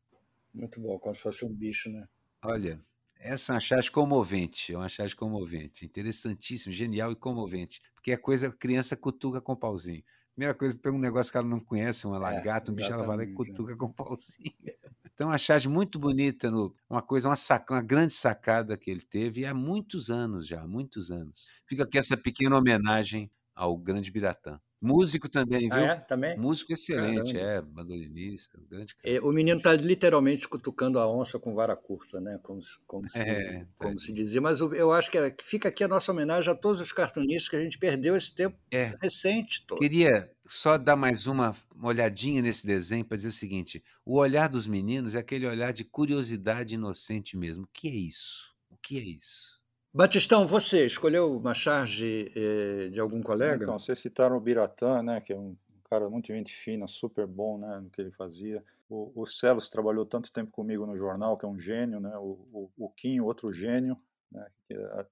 [0.55, 2.07] Muito bom, como se fosse um bicho, né?
[2.45, 2.81] Olha,
[3.19, 8.17] essa é uma charge comovente, é uma charge comovente, interessantíssimo, genial e comovente, porque é
[8.17, 10.05] coisa, a criança cutuca com pauzinho.
[10.35, 13.07] Primeira coisa, pega um negócio que ela não conhece, uma é, lagarta, um bicho, ela
[13.07, 13.33] vai lá e é.
[13.33, 14.53] cutuca com um pauzinho.
[15.15, 19.01] Então, uma charge muito bonita, no, uma coisa, uma, saca, uma grande sacada que ele
[19.01, 21.47] teve há muitos anos já, há muitos anos.
[21.69, 24.61] Fica aqui essa pequena homenagem ao grande Biratã.
[24.85, 25.85] Músico também, ah, viu?
[25.85, 26.01] Ah, é?
[26.01, 26.37] Também?
[26.37, 27.51] Músico excelente, Caramba.
[27.51, 29.17] é, bandolinista, grande cara.
[29.17, 32.39] É, o menino está literalmente cutucando a onça com vara curta, né?
[32.43, 34.43] Como, como, se, é, como se dizia.
[34.43, 37.57] Mas eu acho que é, fica aqui a nossa homenagem a todos os cartunistas que
[37.57, 38.95] a gente perdeu esse tempo é.
[39.01, 39.79] recente todo.
[39.79, 44.67] Queria só dar mais uma olhadinha nesse desenho para dizer o seguinte: o olhar dos
[44.67, 47.65] meninos é aquele olhar de curiosidade inocente mesmo.
[47.65, 48.55] O que é isso?
[48.69, 49.54] O que é isso?
[49.97, 53.63] Batistão, você escolheu uma charge eh, de algum colega?
[53.63, 57.59] Então, vocês citaram o Biratã, né, que é um cara muito gente fina, super bom
[57.59, 58.61] né, no que ele fazia.
[58.89, 62.41] O, o Celos trabalhou tanto tempo comigo no jornal, que é um gênio, né, o,
[62.53, 63.97] o, o Quinho, outro gênio.
[64.35, 64.47] Né,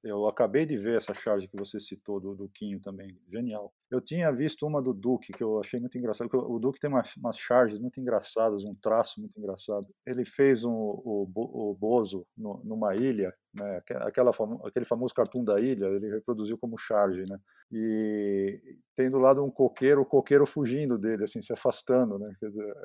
[0.02, 3.72] eu acabei de ver essa charge que você citou do, do Quinho também, genial.
[3.88, 7.14] Eu tinha visto uma do Duque, que eu achei muito engraçado, o Duque tem umas,
[7.16, 9.86] umas charges muito engraçadas, um traço muito engraçado.
[10.04, 14.32] Ele fez um, o, o Bozo no, numa ilha, né, aquela,
[14.64, 17.38] aquele famoso cartoon da ilha, ele reproduziu como charge, né,
[17.70, 18.60] e
[18.96, 22.76] tem do lado um coqueiro, o coqueiro fugindo dele, assim, se afastando, né, dizer,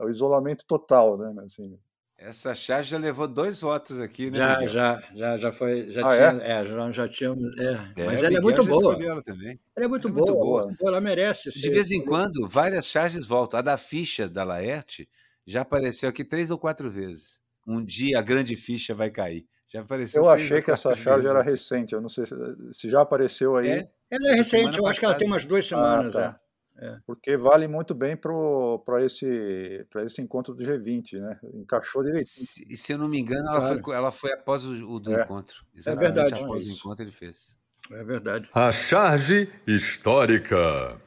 [0.00, 1.78] é o isolamento total, né, assim,
[2.24, 4.38] essa charge já levou dois votos aqui, né?
[4.38, 4.68] Já, Miguel?
[4.68, 5.90] já, já, já foi.
[5.90, 6.52] Já ah, tinha, é?
[6.52, 6.66] é?
[6.66, 7.58] já, já tínhamos.
[7.58, 7.88] É.
[7.96, 8.94] é mas ela é muito boa.
[9.02, 9.58] Ela, também.
[9.74, 10.90] ela é muito, é boa, muito boa.
[10.90, 11.50] Ela merece.
[11.50, 13.58] De vez em quando, várias charges voltam.
[13.58, 15.08] A da ficha da Laerte
[15.46, 17.40] já apareceu aqui três ou quatro vezes.
[17.66, 19.44] Um dia a grande ficha vai cair.
[19.68, 20.22] Já apareceu.
[20.22, 21.94] Eu achei que essa charge era recente.
[21.94, 22.34] Eu não sei se,
[22.72, 23.68] se já apareceu aí.
[23.68, 23.90] É?
[24.10, 24.78] Ela é recente.
[24.78, 26.14] Eu acho que ela tem umas duas semanas.
[26.14, 26.40] Ah, tá.
[26.78, 26.86] É.
[26.86, 26.98] É.
[27.06, 31.38] Porque vale muito bem para esse, esse encontro do G20, né?
[31.54, 32.46] Encaixou direitinho.
[32.46, 33.82] Se, se eu não me engano, ela, claro.
[33.84, 35.22] foi, ela foi após o, o do é.
[35.22, 35.64] encontro.
[35.74, 36.42] É Exatamente é verdade.
[36.42, 37.58] Após o encontro ele fez.
[37.90, 38.48] É verdade.
[38.54, 41.00] A charge histórica.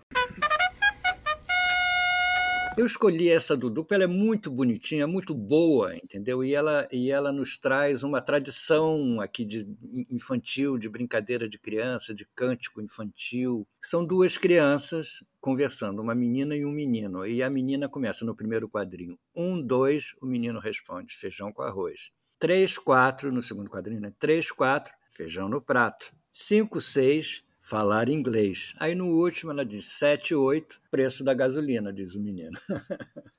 [2.78, 6.44] Eu escolhi essa do duplo, ela é muito bonitinha, muito boa, entendeu?
[6.44, 9.66] E ela, e ela nos traz uma tradição aqui de
[10.12, 13.66] infantil, de brincadeira de criança, de cântico infantil.
[13.82, 17.26] São duas crianças conversando, uma menina e um menino.
[17.26, 19.18] E a menina começa no primeiro quadrinho.
[19.34, 22.12] Um, dois, o menino responde, feijão com arroz.
[22.38, 24.12] Três, quatro, no segundo quadrinho, né?
[24.20, 26.14] Três, quatro, feijão no prato.
[26.30, 28.76] Cinco, seis, falar inglês.
[28.78, 32.58] Aí no último ela diz 7, 8, preço da gasolina, diz o menino.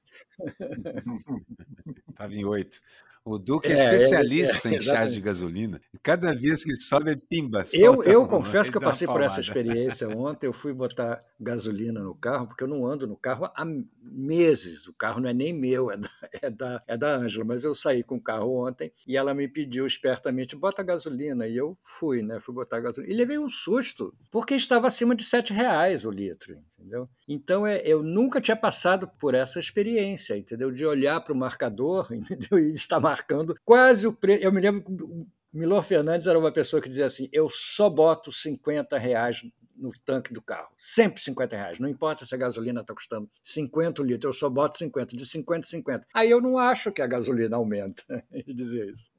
[2.10, 2.80] Estava em 8.
[3.28, 5.80] O Duque é, é especialista é, em chás de gasolina.
[6.00, 7.64] Cada vez que sobe, é pimba.
[7.72, 10.46] Eu, eu confesso que eu passei por essa experiência ontem.
[10.46, 13.66] Eu fui botar gasolina no carro, porque eu não ando no carro há
[14.00, 14.86] meses.
[14.86, 16.08] O carro não é nem meu, é da,
[16.40, 17.44] é da, é da Ângela.
[17.44, 21.48] Mas eu saí com o carro ontem e ela me pediu espertamente: bota gasolina.
[21.48, 22.38] E eu fui, né?
[22.38, 23.12] Fui botar gasolina.
[23.12, 26.56] E levei um susto, porque estava acima de 7 reais o litro.
[26.78, 27.08] Entendeu?
[27.26, 30.70] Então é, eu nunca tinha passado por essa experiência, entendeu?
[30.70, 32.58] De olhar para o marcador entendeu?
[32.60, 34.44] e estar marcando quase o preço.
[34.44, 37.88] Eu me lembro que o Milor Fernandes era uma pessoa que dizia assim: eu só
[37.88, 39.42] boto 50 reais
[39.74, 40.68] no tanque do carro.
[40.78, 41.78] Sempre 50 reais.
[41.78, 45.66] Não importa se a gasolina está custando 50 litros, eu só boto 50, de 50
[45.66, 46.06] a 50.
[46.14, 48.02] Aí eu não acho que a gasolina aumenta.
[48.32, 49.10] Ele dizia isso.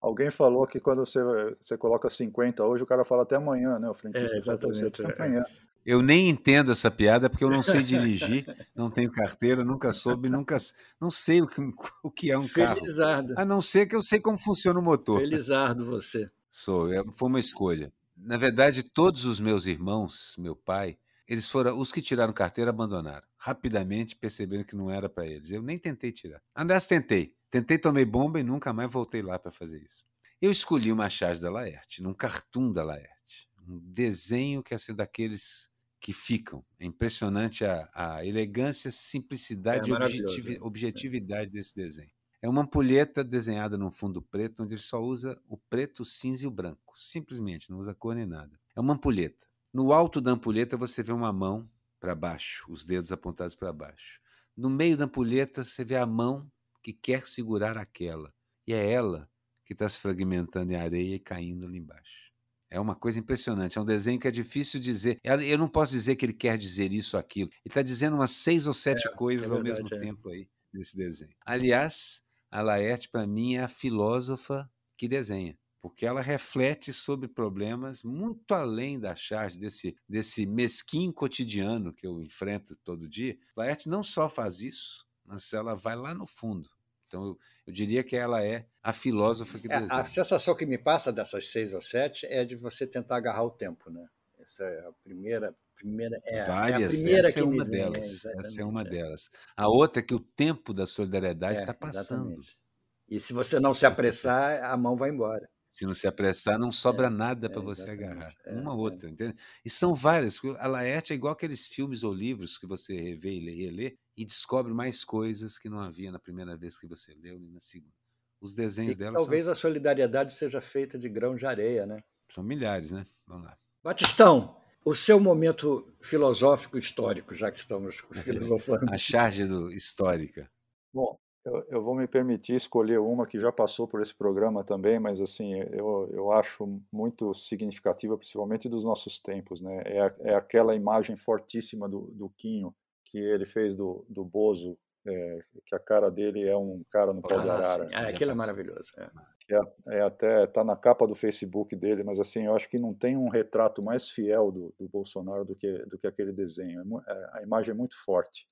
[0.00, 1.20] Alguém falou que quando você,
[1.60, 3.88] você coloca 50 hoje, o cara fala até amanhã, né?
[3.88, 5.04] O frentista é, exatamente.
[5.04, 5.44] Até amanhã.
[5.84, 10.28] Eu nem entendo essa piada porque eu não sei dirigir, não tenho carteira, nunca soube,
[10.28, 10.56] nunca
[11.00, 11.60] não sei o que,
[12.02, 13.34] o que é um Felizardo.
[13.34, 13.40] carro.
[13.40, 15.20] A não ser que eu sei como funciona o motor.
[15.20, 16.26] Felizardo você.
[16.50, 17.92] Sou, é, foi uma escolha.
[18.16, 23.26] Na verdade, todos os meus irmãos, meu pai, eles foram os que tiraram carteira abandonaram.
[23.38, 25.50] Rapidamente perceberam que não era para eles.
[25.50, 26.42] Eu nem tentei tirar.
[26.54, 27.34] Aliás, tentei.
[27.48, 30.04] Tentei, tomei bomba e nunca mais voltei lá para fazer isso.
[30.42, 33.48] Eu escolhi uma charge da Laerte, num cartoon da Laerte.
[33.66, 35.69] Um desenho que é ser daqueles
[36.00, 36.64] que ficam.
[36.78, 40.58] É impressionante a, a elegância, simplicidade é e é.
[40.62, 42.10] objetividade desse desenho.
[42.42, 46.44] É uma ampulheta desenhada num fundo preto, onde ele só usa o preto, o cinza
[46.44, 46.94] e o branco.
[46.96, 48.58] Simplesmente, não usa cor nem nada.
[48.74, 49.46] É uma ampulheta.
[49.72, 54.20] No alto da ampulheta você vê uma mão para baixo, os dedos apontados para baixo.
[54.56, 56.50] No meio da ampulheta você vê a mão
[56.82, 58.32] que quer segurar aquela.
[58.66, 59.30] E é ela
[59.66, 62.29] que está se fragmentando em areia e caindo ali embaixo.
[62.70, 63.76] É uma coisa impressionante.
[63.76, 65.18] É um desenho que é difícil dizer.
[65.24, 67.50] Eu não posso dizer que ele quer dizer isso ou aquilo.
[67.50, 69.98] Ele está dizendo umas seis ou sete é, coisas é verdade, ao mesmo é.
[69.98, 71.32] tempo aí nesse desenho.
[71.44, 78.02] Aliás, a Laerte, para mim, é a filósofa que desenha, porque ela reflete sobre problemas
[78.02, 83.36] muito além da charge, desse, desse mesquinho cotidiano que eu enfrento todo dia.
[83.56, 86.68] Laerte não só faz isso, mas ela vai lá no fundo.
[87.10, 90.00] Então, eu, eu diria que ela é a filósofa que é, desenha.
[90.00, 93.50] A sensação que me passa dessas seis ou sete é de você tentar agarrar o
[93.50, 94.06] tempo, né?
[94.38, 98.22] Essa é a primeira primeira é, Várias, é a primeira essa é uma delas.
[98.22, 99.30] Vem, essa é uma delas.
[99.56, 102.32] A outra é que o tempo da solidariedade está é, passando.
[102.32, 102.60] Exatamente.
[103.08, 105.48] E se você não se apressar, a mão vai embora.
[105.70, 108.34] Se não se apressar, não sobra é, nada para é, você agarrar.
[108.48, 109.36] uma outra, entende?
[109.64, 110.40] E são várias.
[110.58, 114.74] A Laerte é igual aqueles filmes ou livros que você revê e relê e descobre
[114.74, 117.94] mais coisas que não havia na primeira vez que você leu e na segunda.
[118.40, 119.52] Os desenhos e dela Talvez são...
[119.52, 122.02] a solidariedade seja feita de grão de areia, né?
[122.28, 123.06] São milhares, né?
[123.26, 123.56] Vamos lá.
[123.82, 128.92] Batistão, o seu momento filosófico histórico, já que estamos filosofando.
[128.92, 130.50] A charge do histórica.
[130.92, 134.98] Bom, eu, eu, vou me permitir escolher uma que já passou por esse programa também,
[134.98, 139.82] mas assim eu, eu acho muito significativa, principalmente dos nossos tempos, né?
[139.86, 142.74] É, a, é aquela imagem fortíssima do, do Quinho
[143.04, 147.22] que ele fez do, do Bozo, é, que a cara dele é um cara no
[147.22, 147.84] pau ah, de arara.
[147.84, 148.92] Assim, ah, aquilo é maravilhoso.
[148.98, 149.10] É
[149.52, 152.94] é, é até está na capa do Facebook dele, mas assim eu acho que não
[152.94, 157.02] tem um retrato mais fiel do, do Bolsonaro do que do que aquele desenho.
[157.06, 158.46] É, é a imagem é muito forte.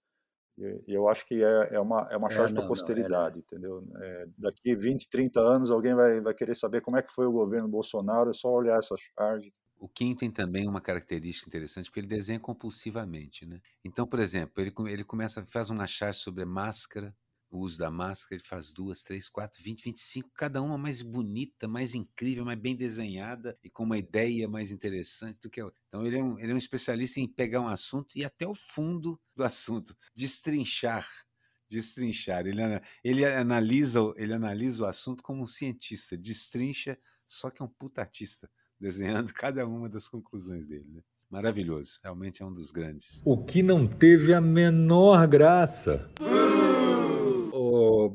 [0.59, 3.43] E, e eu acho que é, é uma é uma charge para a posteridade, não,
[3.43, 3.85] entendeu?
[4.37, 7.69] daqui 20, 30 anos alguém vai, vai querer saber como é que foi o governo
[7.69, 9.53] Bolsonaro, é só olhar essa charge.
[9.79, 13.61] O Kim tem também uma característica interessante, porque ele desenha compulsivamente, né?
[13.85, 17.15] Então, por exemplo, ele, ele começa, faz uma charge sobre máscara,
[17.51, 20.77] o uso da máscara, ele faz duas, três, quatro, vinte, vinte e cinco, cada uma
[20.77, 25.61] mais bonita, mais incrível, mais bem desenhada e com uma ideia mais interessante do que
[25.61, 25.81] a outra.
[25.89, 28.47] Então ele é um, ele é um especialista em pegar um assunto e ir até
[28.47, 31.09] o fundo do assunto, destrinchar,
[31.69, 32.47] destrinchar.
[32.47, 32.61] Ele,
[33.03, 38.51] ele analisa, ele analisa o assunto como um cientista, destrincha, só que é um putatista,
[38.79, 40.87] desenhando cada uma das conclusões dele.
[40.89, 41.03] Né?
[41.31, 43.21] Maravilhoso, realmente é um dos grandes.
[43.25, 46.11] O que não teve a menor graça.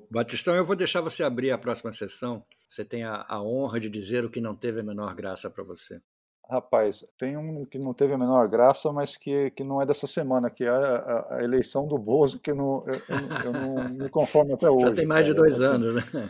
[0.10, 2.46] Batistão, eu vou deixar você abrir a próxima sessão.
[2.68, 5.64] Você tem a, a honra de dizer o que não teve a menor graça para
[5.64, 6.02] você.
[6.50, 10.06] Rapaz, tem um que não teve a menor graça, mas que, que não é dessa
[10.06, 13.00] semana, que é a, a eleição do Bozo, que não, eu,
[13.46, 14.88] eu, não me conformo até hoje.
[14.88, 16.30] Já tem mais de dois assim, anos, né?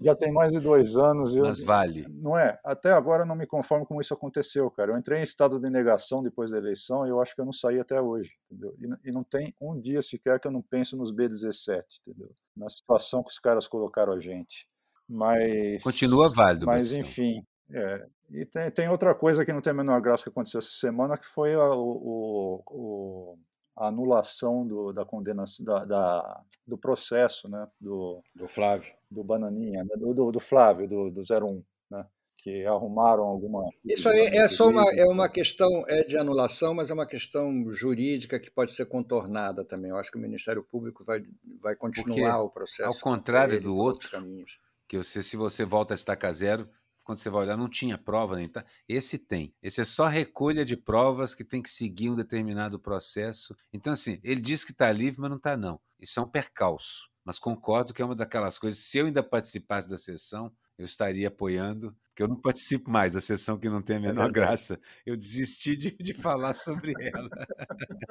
[0.00, 1.34] Já tem mais de dois anos.
[1.34, 2.06] Mas vale.
[2.08, 2.58] Não é?
[2.64, 4.92] Até agora eu não me conformo como isso aconteceu, cara.
[4.92, 7.52] Eu entrei em estado de negação depois da eleição e eu acho que eu não
[7.52, 8.74] saí até hoje, entendeu?
[8.78, 12.30] E, e não tem um dia sequer que eu não penso nos B17, entendeu?
[12.56, 14.68] Na situação que os caras colocaram a gente.
[15.08, 15.82] Mas.
[15.82, 17.42] Continua válido, Mas, enfim.
[17.70, 20.70] É, e tem, tem, outra coisa que não tem a menor graça que aconteceu essa
[20.70, 23.38] semana, que foi a, o, o,
[23.76, 29.84] a anulação do, da condenação da, da, do processo, né, do, do Flávio, do Bananinha,
[29.84, 32.06] né, do, do, do, Flávio, do, do 01, né,
[32.42, 33.68] que arrumaram alguma.
[33.84, 37.70] Isso aí é só uma, é uma questão é de anulação, mas é uma questão
[37.70, 39.90] jurídica que pode ser contornada também.
[39.90, 41.22] Eu acho que o Ministério Público vai,
[41.60, 42.88] vai continuar Porque, o processo.
[42.88, 44.58] Ao contrário do outro, caminhos.
[44.88, 46.68] que você, se você volta a estaca zero,
[47.08, 48.62] quando você vai olhar, não tinha prova nem tá.
[48.86, 49.54] Esse tem.
[49.62, 53.56] Esse é só recolha de provas que tem que seguir um determinado processo.
[53.72, 55.80] Então, assim, ele diz que está livre, mas não está, não.
[55.98, 57.08] Isso é um percalço.
[57.24, 58.80] Mas concordo que é uma daquelas coisas.
[58.80, 63.20] Se eu ainda participasse da sessão, eu estaria apoiando porque eu não participo mais da
[63.20, 64.80] sessão que não tem a menor é graça.
[65.06, 67.28] Eu desisti de, de falar sobre ela.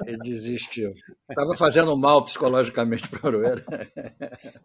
[0.06, 0.94] Ele desistiu.
[1.28, 3.66] Estava fazendo mal psicologicamente para o Aroeira.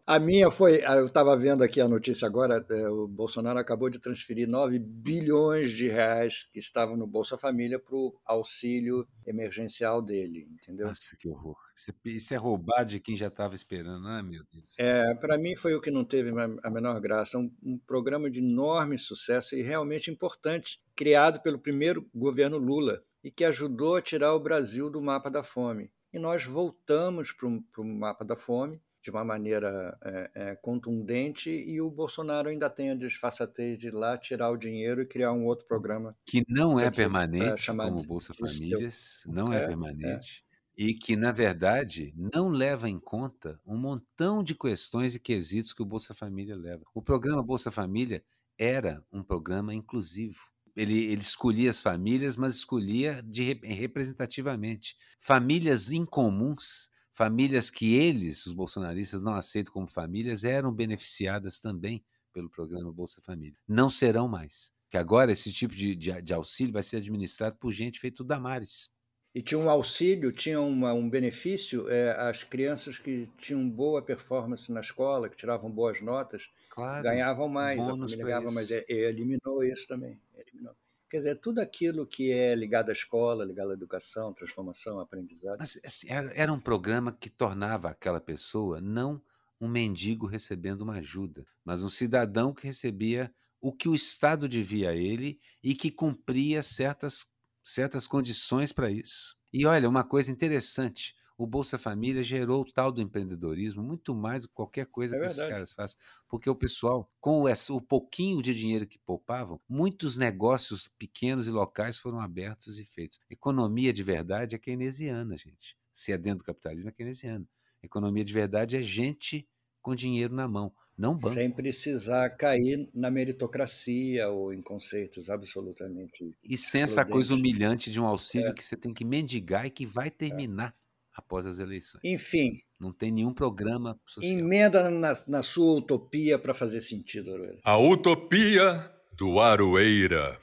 [0.07, 3.99] A minha foi, eu estava vendo aqui a notícia agora, é, o Bolsonaro acabou de
[3.99, 10.47] transferir 9 bilhões de reais que estavam no Bolsa Família para o auxílio emergencial dele,
[10.53, 10.87] entendeu?
[10.87, 11.57] Nossa, que horror.
[12.05, 14.75] Isso é, é roubar de quem já estava esperando, ah, meu Deus.
[14.77, 16.31] É, para mim foi o que não teve
[16.63, 17.37] a menor graça.
[17.37, 23.31] Um, um programa de enorme sucesso e realmente importante, criado pelo primeiro governo Lula e
[23.31, 25.91] que ajudou a tirar o Brasil do mapa da fome.
[26.11, 31.81] E nós voltamos para o mapa da fome de uma maneira é, é, contundente e
[31.81, 35.45] o Bolsonaro ainda tem a disfarçatez de ir lá tirar o dinheiro e criar um
[35.45, 36.15] outro programa.
[36.25, 40.45] Que não é permanente, como Bolsa Famílias, não é, é permanente
[40.77, 45.81] e que, na verdade, não leva em conta um montão de questões e quesitos que
[45.81, 46.83] o Bolsa Família leva.
[46.93, 48.23] O programa Bolsa Família
[48.57, 50.39] era um programa inclusivo.
[50.75, 54.95] Ele, ele escolhia as famílias, mas escolhia de, representativamente.
[55.19, 62.49] Famílias incomuns, famílias que eles, os bolsonaristas, não aceitam como famílias, eram beneficiadas também pelo
[62.49, 63.57] programa Bolsa Família.
[63.67, 64.73] Não serão mais.
[64.89, 68.89] Que agora esse tipo de, de, de auxílio vai ser administrado por gente feito Damares
[69.33, 74.71] e tinha um auxílio, tinha uma, um benefício, é, as crianças que tinham boa performance
[74.71, 78.69] na escola, que tiravam boas notas, claro, ganhavam mais, a família ganhava mais.
[78.69, 80.19] É, eliminou isso também.
[80.37, 80.75] Eliminou.
[81.09, 85.59] Quer dizer, tudo aquilo que é ligado à escola, ligado à educação, transformação, aprendizado.
[85.59, 89.21] Mas, assim, era um programa que tornava aquela pessoa não
[89.61, 94.89] um mendigo recebendo uma ajuda, mas um cidadão que recebia o que o Estado devia
[94.89, 97.25] a ele e que cumpria certas
[97.63, 99.35] certas condições para isso.
[99.51, 104.43] E olha, uma coisa interessante, o Bolsa Família gerou o tal do empreendedorismo muito mais
[104.43, 105.97] do que qualquer coisa é que esses caras fazem.
[106.27, 111.97] Porque o pessoal, com o pouquinho de dinheiro que poupavam, muitos negócios pequenos e locais
[111.97, 113.19] foram abertos e feitos.
[113.29, 115.77] Economia de verdade é keynesiana, gente.
[115.91, 117.47] Se é dentro do capitalismo, é keynesiana.
[117.81, 119.47] Economia de verdade é gente
[119.83, 120.71] com dinheiro na mão.
[120.97, 121.33] Não banco.
[121.33, 126.35] Sem precisar cair na meritocracia ou em conceitos absolutamente.
[126.43, 128.53] E sem essa coisa humilhante de um auxílio é.
[128.53, 130.73] que você tem que mendigar e que vai terminar é.
[131.15, 132.01] após as eleições.
[132.03, 132.61] Enfim.
[132.79, 134.37] Não tem nenhum programa social.
[134.37, 137.59] Emenda na, na sua utopia para fazer sentido, Aroeira.
[137.63, 140.39] A utopia do Aroeira.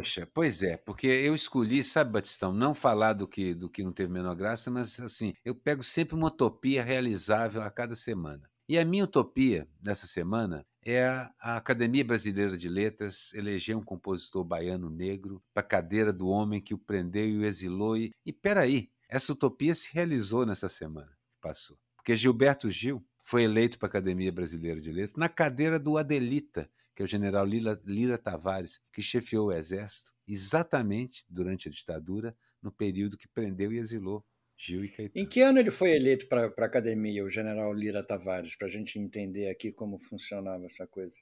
[0.00, 3.92] Poxa, pois é, porque eu escolhi, sabe, Batistão, não falar do que, do que não
[3.92, 8.50] teve menor graça, mas assim, eu pego sempre uma utopia realizável a cada semana.
[8.66, 14.42] E a minha utopia dessa semana é a, Academia Brasileira de Letras eleger um compositor
[14.42, 17.94] baiano negro para a cadeira do homem que o prendeu e o exilou.
[17.94, 21.76] E, e peraí, essa utopia se realizou nessa semana que passou.
[21.94, 26.70] Porque Gilberto Gil foi eleito para a Academia Brasileira de Letras na cadeira do Adelita,
[27.00, 32.36] que é o general Lira, Lira Tavares, que chefiou o exército exatamente durante a ditadura,
[32.62, 34.22] no período que prendeu e exilou
[34.54, 35.24] Gil e Caetano.
[35.24, 38.70] Em que ano ele foi eleito para a academia, o general Lira Tavares, para a
[38.70, 41.16] gente entender aqui como funcionava essa coisa?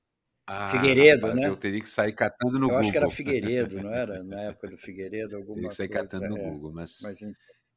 [0.48, 1.48] Ah, Figueiredo, rapaz, né?
[1.48, 2.74] Eu teria que sair catando no eu Google.
[2.74, 4.24] Eu acho que era Figueiredo, não era?
[4.24, 6.50] Na época do Figueiredo, alguma Teria que sair coisa, catando no é.
[6.50, 7.20] Google, mas, mas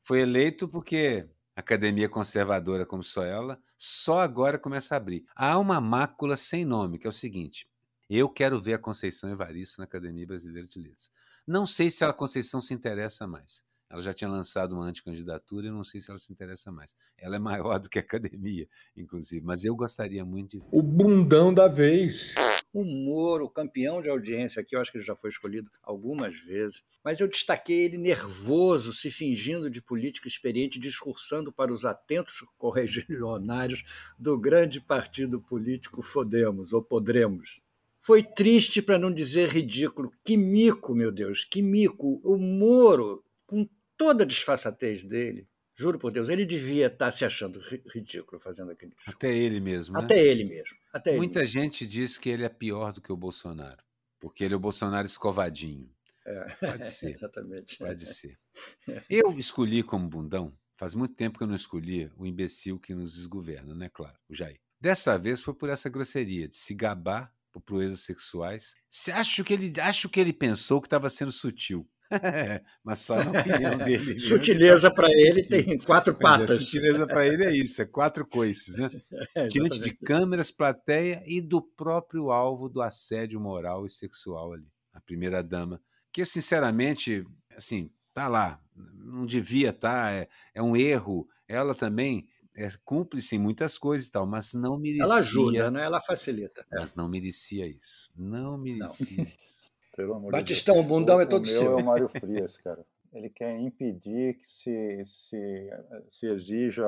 [0.01, 5.23] foi eleito porque a academia conservadora como só ela, só agora começa a abrir.
[5.35, 7.69] Há uma mácula sem nome, que é o seguinte:
[8.17, 11.09] eu quero ver a Conceição Evaristo na Academia Brasileira de Letras.
[11.47, 13.63] Não sei se a Conceição se interessa mais.
[13.91, 16.95] Ela já tinha lançado uma anticandidatura e não sei se ela se interessa mais.
[17.17, 20.65] Ela é maior do que a academia, inclusive, mas eu gostaria muito de ver.
[20.71, 22.33] O bundão da vez.
[22.73, 26.81] O Moro, campeão de audiência aqui, eu acho que ele já foi escolhido algumas vezes,
[27.03, 33.83] mas eu destaquei ele nervoso, se fingindo de político experiente, discursando para os atentos correligionários
[34.17, 37.61] do grande partido político Fodemos, ou Podremos.
[38.01, 40.11] Foi triste, para não dizer ridículo.
[40.23, 42.19] Que mico, meu Deus, que mico.
[42.23, 47.23] O Moro, com toda a disfarçatez dele, juro por Deus, ele devia estar tá se
[47.23, 47.59] achando
[47.93, 49.17] ridículo fazendo aquele discurso.
[49.17, 49.95] Até ele mesmo.
[49.95, 50.03] Né?
[50.03, 50.75] Até ele mesmo.
[50.91, 51.99] Até Muita ele gente mesmo.
[51.99, 53.83] diz que ele é pior do que o Bolsonaro,
[54.19, 55.87] porque ele é o Bolsonaro escovadinho.
[56.25, 56.55] É.
[56.59, 57.13] Pode ser.
[57.13, 57.77] Exatamente.
[57.77, 58.37] Pode ser.
[59.07, 63.13] Eu escolhi como bundão, faz muito tempo que eu não escolhia o imbecil que nos
[63.13, 63.89] desgoverna, né?
[63.89, 64.59] Claro, o Jair.
[64.79, 68.75] Dessa vez foi por essa grosseria de se gabar por proezas sexuais.
[69.13, 71.87] Acho que ele, acho que ele pensou que estava sendo sutil.
[72.83, 74.19] mas só na opinião dele.
[74.19, 76.51] sutileza para ele tem quatro patas.
[76.51, 78.89] É, sutileza para ele é isso, é quatro coices, né?
[79.33, 84.67] É, Diante de câmeras, plateia e do próprio alvo do assédio moral e sexual ali,
[84.93, 85.81] a primeira dama,
[86.11, 87.23] que sinceramente,
[87.55, 91.27] assim, tá lá, não devia estar, tá, é, é um erro.
[91.47, 92.27] Ela também
[92.61, 95.03] é cúmplice em muitas coisas e tal, mas não merecia.
[95.03, 95.83] Ela ajuda, né?
[95.83, 96.65] Ela facilita.
[96.71, 98.11] Mas não merecia isso.
[98.15, 99.23] Não merecia não.
[99.41, 99.71] isso.
[99.95, 100.91] Pelo amor Batistão, de Deus.
[100.91, 101.63] o bundão o, é todo o seu.
[101.63, 102.85] Meu é o Mário Frias, cara.
[103.13, 105.69] Ele quer impedir que se, se,
[106.09, 106.87] se exija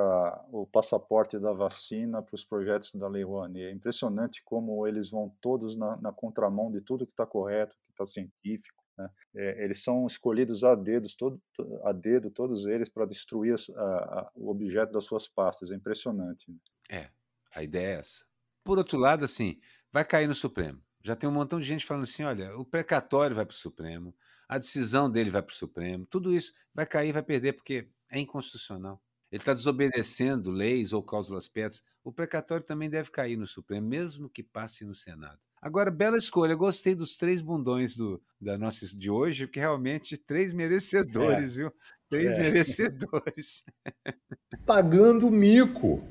[0.54, 3.66] o passaporte da vacina para os projetos da Lei Rouanet.
[3.66, 7.92] É impressionante como eles vão todos na, na contramão de tudo que está correto, que
[7.92, 8.83] está científico.
[8.98, 9.10] Né?
[9.36, 11.42] É, eles são escolhidos a, dedos, todo,
[11.84, 15.72] a dedo, todos eles, para destruir a, a, o objeto das suas pastas.
[15.72, 16.50] É impressionante.
[16.50, 16.58] Né?
[16.90, 17.10] É,
[17.56, 18.26] a ideia é essa.
[18.64, 19.60] Por outro lado, assim,
[19.92, 20.82] vai cair no Supremo.
[21.04, 24.16] Já tem um montão de gente falando assim: olha, o precatório vai para o Supremo,
[24.48, 28.20] a decisão dele vai para o Supremo, tudo isso vai cair, vai perder, porque é
[28.20, 29.02] inconstitucional.
[29.30, 31.84] Ele está desobedecendo leis ou cláusulas pétreas.
[32.04, 35.40] O precatório também deve cair no Supremo, mesmo que passe no Senado.
[35.64, 36.56] Agora, bela escolha.
[36.56, 41.62] Gostei dos três bundões do, da nossa de hoje, porque realmente três merecedores, é.
[41.62, 41.74] viu?
[42.10, 42.38] Três é.
[42.38, 43.64] merecedores.
[44.68, 46.06] Pagando mico.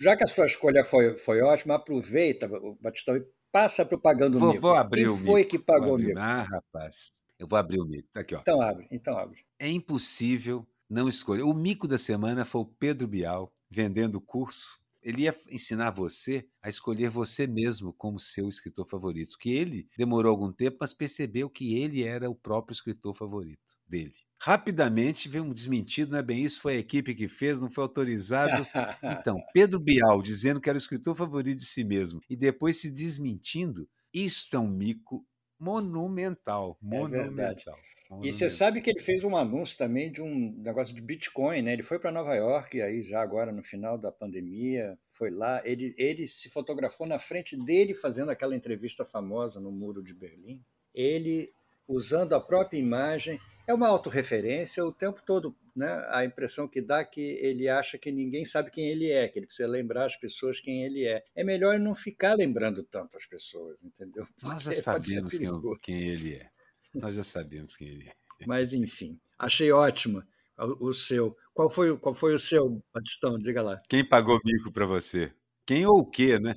[0.00, 2.48] Já que a sua escolha foi, foi ótima, aproveita,
[2.80, 4.60] Batistão, e passa para o Pagando vou, Mico.
[4.60, 5.50] Vou abrir Quem o foi mico.
[5.50, 6.18] que pagou o mico?
[6.18, 7.12] Ah, rapaz.
[7.38, 8.08] Eu vou abrir o mico.
[8.12, 8.40] Tá aqui, ó.
[8.40, 9.38] Então abre, então abre.
[9.56, 11.42] É impossível não escolher.
[11.42, 16.68] O mico da semana foi o Pedro Bial vendendo curso ele ia ensinar você a
[16.68, 21.76] escolher você mesmo como seu escritor favorito, que ele demorou algum tempo, mas percebeu que
[21.78, 24.14] ele era o próprio escritor favorito dele.
[24.40, 27.82] Rapidamente veio um desmentido, não é bem isso, foi a equipe que fez, não foi
[27.82, 28.66] autorizado.
[29.20, 32.90] Então, Pedro Bial dizendo que era o escritor favorito de si mesmo e depois se
[32.90, 35.26] desmentindo, isso é um mico
[35.58, 37.76] monumental, é monumental.
[37.76, 41.62] É e você sabe que ele fez um anúncio também de um negócio de Bitcoin,
[41.62, 41.74] né?
[41.74, 45.94] Ele foi para Nova York, aí já agora no final da pandemia, foi lá, ele,
[45.98, 50.64] ele se fotografou na frente dele fazendo aquela entrevista famosa no Muro de Berlim.
[50.94, 51.52] Ele
[51.86, 56.02] usando a própria imagem, é uma autorreferência o tempo todo, né?
[56.08, 59.46] A impressão que dá que ele acha que ninguém sabe quem ele é, que ele
[59.46, 61.22] precisa lembrar as pessoas quem ele é.
[61.36, 64.26] É melhor não ficar lembrando tanto as pessoas, entendeu?
[64.40, 65.50] Porque Nós já sabemos quem,
[65.82, 66.50] quem ele é.
[66.94, 68.12] Nós já sabíamos quem ele é.
[68.46, 70.22] Mas, enfim, achei ótimo
[70.58, 71.36] o, o seu.
[71.54, 73.38] Qual foi, qual foi o seu, Batistão?
[73.38, 73.80] Diga lá.
[73.88, 75.32] Quem pagou mico para você?
[75.66, 76.54] Quem ou o quê, né?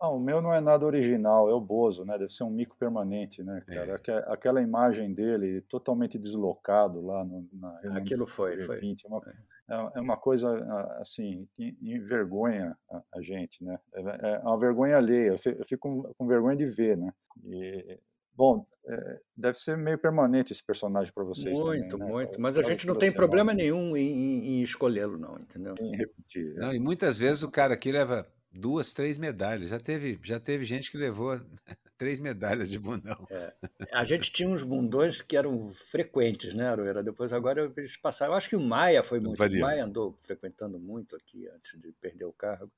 [0.00, 2.18] Ah, o meu não é nada original, é o Bozo, né?
[2.18, 3.98] Deve ser um mico permanente, né, cara?
[4.06, 4.32] É.
[4.32, 8.80] Aquela imagem dele totalmente deslocado lá no, na Aquilo foi, foi.
[8.80, 9.22] 20, é, uma,
[9.70, 9.98] é.
[9.98, 10.58] é uma coisa,
[11.00, 13.78] assim, que envergonha a, gente, né?
[13.94, 17.10] É, é uma vergonha alheia, eu fico, eu fico com, com vergonha de ver, né?
[17.44, 17.98] E
[18.36, 21.58] Bom, é, deve ser meio permanente esse personagem para vocês.
[21.58, 22.12] Muito, também, né?
[22.12, 22.40] muito.
[22.40, 25.74] Mas a gente não tem problema nenhum em, em, em escolhê-lo, não, entendeu?
[25.80, 26.54] Em repetir.
[26.56, 26.60] É.
[26.60, 29.68] Não, e muitas vezes o cara aqui leva duas, três medalhas.
[29.68, 31.40] Já teve, já teve gente que levou
[31.96, 33.26] três medalhas de bundão.
[33.30, 33.54] É.
[33.92, 37.02] A gente tinha uns bundões que eram frequentes, né, Aroeira?
[37.02, 38.32] Depois agora eles passaram.
[38.32, 39.42] Eu acho que o Maia foi muito.
[39.42, 42.70] O Maia andou frequentando muito aqui antes de perder o cargo.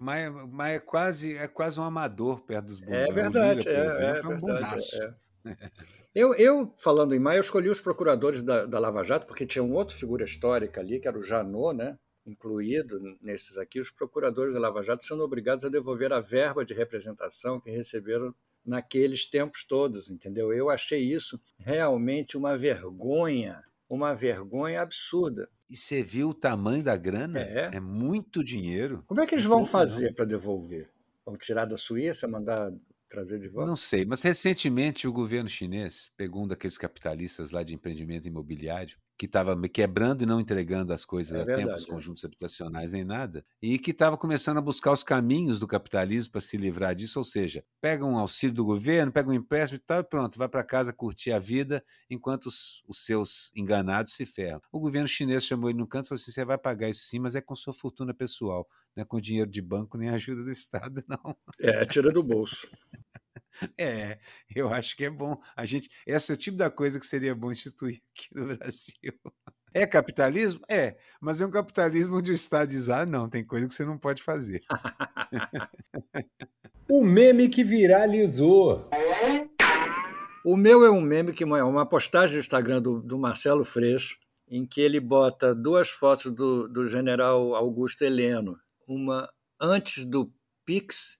[0.00, 3.08] Maia, Maia é quase, é quase um amador perto dos bundões.
[3.08, 5.02] É verdade, Lira, é, exemplo, é, é, um bundaço.
[5.02, 5.14] É.
[6.14, 9.64] Eu, eu, falando em Maia, eu escolhi os procuradores da, da Lava Jato, porque tinha
[9.64, 11.98] um outro figura histórica ali, que era o Janot, né?
[12.26, 16.72] incluído nesses aqui, os procuradores da Lava Jato sendo obrigados a devolver a verba de
[16.72, 18.34] representação que receberam
[18.64, 20.52] naqueles tempos todos, entendeu?
[20.52, 25.48] Eu achei isso realmente uma vergonha, uma vergonha absurda.
[25.68, 27.40] E você viu o tamanho da grana?
[27.40, 29.02] É, é muito dinheiro.
[29.06, 30.90] Como é que eles vão fazer para devolver?
[31.24, 32.72] Vão tirar da Suíça, mandar
[33.08, 33.68] trazer de volta?
[33.68, 38.98] Não sei, mas recentemente o governo chinês pegou um daqueles capitalistas lá de empreendimento imobiliário
[39.16, 41.90] que estava quebrando e não entregando as coisas é a verdade, tempo, os é.
[41.90, 46.40] conjuntos habitacionais nem nada, e que estava começando a buscar os caminhos do capitalismo para
[46.40, 50.00] se livrar disso, ou seja, pega um auxílio do governo, pega um empréstimo e tal,
[50.00, 54.60] e pronto, vai para casa curtir a vida, enquanto os, os, seus enganados se ferram.
[54.72, 57.18] O governo chinês chamou ele no canto e falou assim: você vai pagar isso sim,
[57.18, 60.50] mas é com sua fortuna pessoal, não é com dinheiro de banco nem ajuda do
[60.50, 61.36] Estado, não.
[61.60, 62.66] É, tira do bolso.
[63.78, 64.18] É,
[64.54, 65.40] eu acho que é bom.
[65.56, 69.12] A gente, esse é o tipo da coisa que seria bom instituir aqui no Brasil.
[69.72, 70.60] É capitalismo?
[70.68, 73.84] É, mas é um capitalismo onde o Estado diz: ah, não, tem coisa que você
[73.84, 74.62] não pode fazer.
[76.88, 78.88] o meme que viralizou.
[80.44, 84.18] O meu é um meme que é uma postagem no Instagram do, do Marcelo Freixo,
[84.46, 88.56] em que ele bota duas fotos do, do general Augusto Heleno.
[88.86, 89.28] Uma
[89.60, 90.32] antes do
[90.64, 91.18] Pix,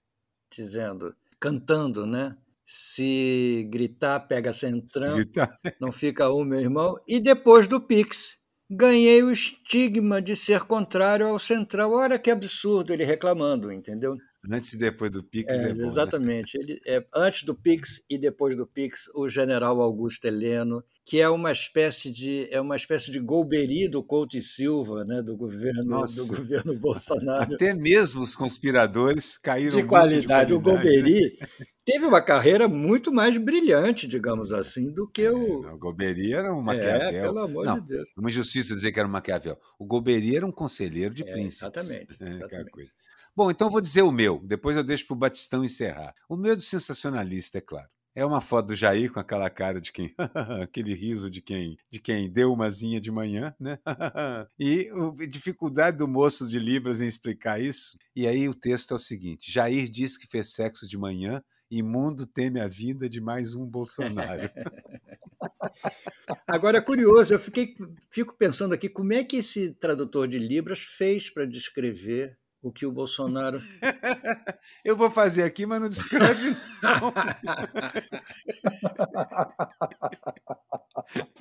[0.49, 2.35] dizendo cantando, né?
[2.65, 5.15] Se gritar, pega centrão.
[5.79, 6.97] Não fica um, meu irmão.
[7.07, 8.37] E depois do Pix,
[8.69, 11.91] ganhei o estigma de ser contrário ao central.
[11.91, 14.15] Olha que absurdo ele reclamando, entendeu?
[14.49, 15.87] Antes e depois do Pix é, é bom, né?
[15.87, 16.57] Exatamente.
[16.57, 16.63] Né?
[16.63, 21.29] Ele, é, antes do Pix e depois do Pix, o general Augusto Heleno, que é
[21.29, 26.05] uma espécie de é uma espécie de golbery do Couto e Silva, né, do governo
[26.05, 27.53] do governo Bolsonaro.
[27.53, 30.21] Até mesmo os conspiradores caíram de qualidade.
[30.21, 30.53] De qualidade.
[30.53, 31.37] O golbery
[31.85, 35.63] teve uma carreira muito mais brilhante, digamos assim, do que o.
[35.65, 37.07] É, o Golbery era um é, Maquiavel.
[37.07, 38.09] É, pelo amor não, de Deus.
[38.17, 39.57] Uma injustiça dizer que era um Maquiavel.
[39.77, 41.61] O Golbery era um conselheiro de é, príncipes.
[41.61, 42.17] Exatamente.
[42.19, 42.91] É, exatamente.
[43.35, 46.15] Bom, então vou dizer o meu, depois eu deixo para o Batistão encerrar.
[46.29, 47.89] O meu é do sensacionalista, é claro.
[48.15, 50.15] É uma foto do Jair com aquela cara de quem.
[50.63, 53.77] aquele riso de quem de quem deu umazinha de manhã, né?
[54.57, 54.89] e
[55.21, 57.97] a dificuldade do moço de Libras em explicar isso.
[58.15, 61.83] E aí o texto é o seguinte: Jair disse que fez sexo de manhã e
[61.83, 64.49] mundo teme a vinda de mais um Bolsonaro.
[66.47, 67.75] Agora é curioso, eu fiquei,
[68.09, 72.83] fico pensando aqui como é que esse tradutor de Libras fez para descrever o que
[72.83, 73.61] o Bolsonaro.
[74.83, 77.13] Eu vou fazer aqui, mas não descreve, não.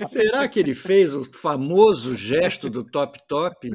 [0.07, 3.71] Será que ele fez o famoso gesto do top-top?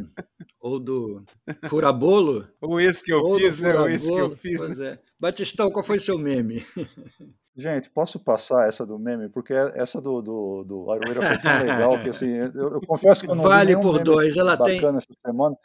[0.61, 1.23] Ou do
[1.67, 2.47] furabolo?
[2.61, 3.73] Ou esse que eu Ou fiz, né?
[3.73, 4.59] Ou esse que eu fiz.
[4.59, 4.99] Pois é.
[5.19, 6.63] Batistão, qual foi seu meme?
[7.55, 9.27] Gente, posso passar essa do meme?
[9.27, 13.31] Porque essa do, do, do Aroeira foi tão legal que assim, eu, eu confesso que
[13.31, 14.37] eu não vale por dois.
[14.37, 15.57] Ela tem essa semana.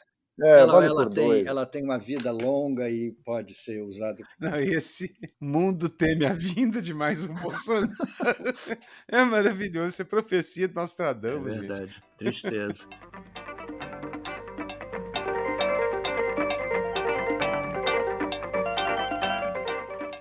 [0.43, 4.25] É, ela, vale ela, tem, ela tem uma vida longa e pode ser usado.
[4.41, 7.93] Não, esse mundo teme a vinda de mais um Bolsonaro.
[9.07, 11.55] é maravilhoso, isso é profecia de Nostradamus.
[11.55, 12.17] É verdade, gente.
[12.17, 12.85] tristeza.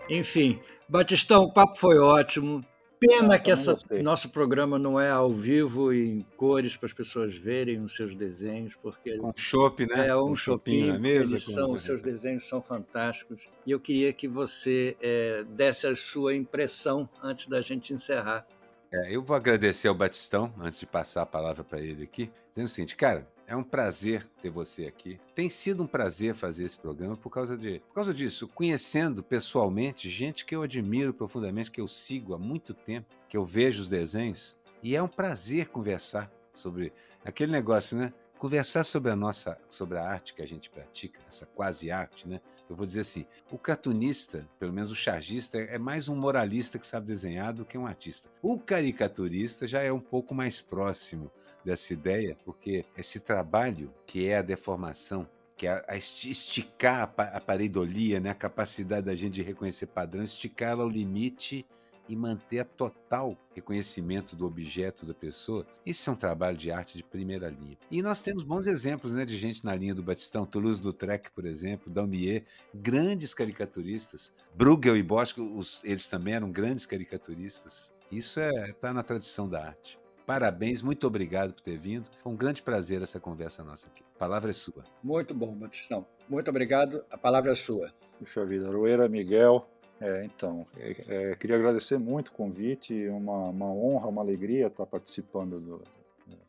[0.09, 2.61] Enfim, Batistão, o papo foi ótimo.
[3.07, 7.35] Pena que essa, nosso programa não é ao vivo e em cores para as pessoas
[7.35, 10.07] verem os seus desenhos, porque com chopp, né?
[10.07, 11.37] É um shopping na mesa.
[11.39, 16.35] São, os seus desenhos são fantásticos e eu queria que você é, desse a sua
[16.35, 18.45] impressão antes da gente encerrar.
[18.93, 22.65] É, eu vou agradecer ao Batistão antes de passar a palavra para ele aqui, dizendo
[22.65, 25.19] o seguinte, cara, é um prazer ter você aqui.
[25.35, 30.09] Tem sido um prazer fazer esse programa por causa de, por causa disso, conhecendo pessoalmente
[30.09, 33.89] gente que eu admiro profundamente, que eu sigo há muito tempo, que eu vejo os
[33.89, 36.91] desenhos, e é um prazer conversar sobre
[37.23, 38.13] aquele negócio, né?
[38.37, 42.41] Conversar sobre a nossa, sobre a arte que a gente pratica, essa quase arte, né?
[42.69, 46.85] Eu vou dizer assim, o cartunista, pelo menos o chargista, é mais um moralista que
[46.85, 48.29] sabe desenhar do que um artista.
[48.41, 51.31] O caricaturista já é um pouco mais próximo
[51.63, 58.19] dessa ideia, porque esse trabalho que é a deformação, que é a esticar a pareidolia,
[58.19, 61.65] né, a capacidade da gente de reconhecer padrões, esticar ela ao limite
[62.07, 66.97] e manter a total reconhecimento do objeto da pessoa, isso é um trabalho de arte
[66.97, 67.77] de primeira linha.
[67.89, 71.91] E nós temos bons exemplos né, de gente na linha do Batistão, Toulouse-Lautrec, por exemplo,
[71.91, 72.43] Daumier,
[72.73, 74.33] grandes caricaturistas.
[74.53, 77.93] Bruegel e Bosch, os, eles também eram grandes caricaturistas.
[78.11, 80.02] Isso está é, tá na tradição da arte.
[80.25, 82.09] Parabéns, muito obrigado por ter vindo.
[82.21, 84.03] Foi um grande prazer essa conversa nossa aqui.
[84.15, 84.83] A palavra é sua.
[85.03, 86.05] Muito bom, Batistão.
[86.29, 87.03] Muito obrigado.
[87.11, 87.93] A palavra é sua.
[88.17, 89.67] Puxa vida, Aroeira, Miguel.
[89.99, 94.85] É, então, é, é, queria agradecer muito o convite, uma, uma honra, uma alegria estar
[94.85, 95.81] participando do,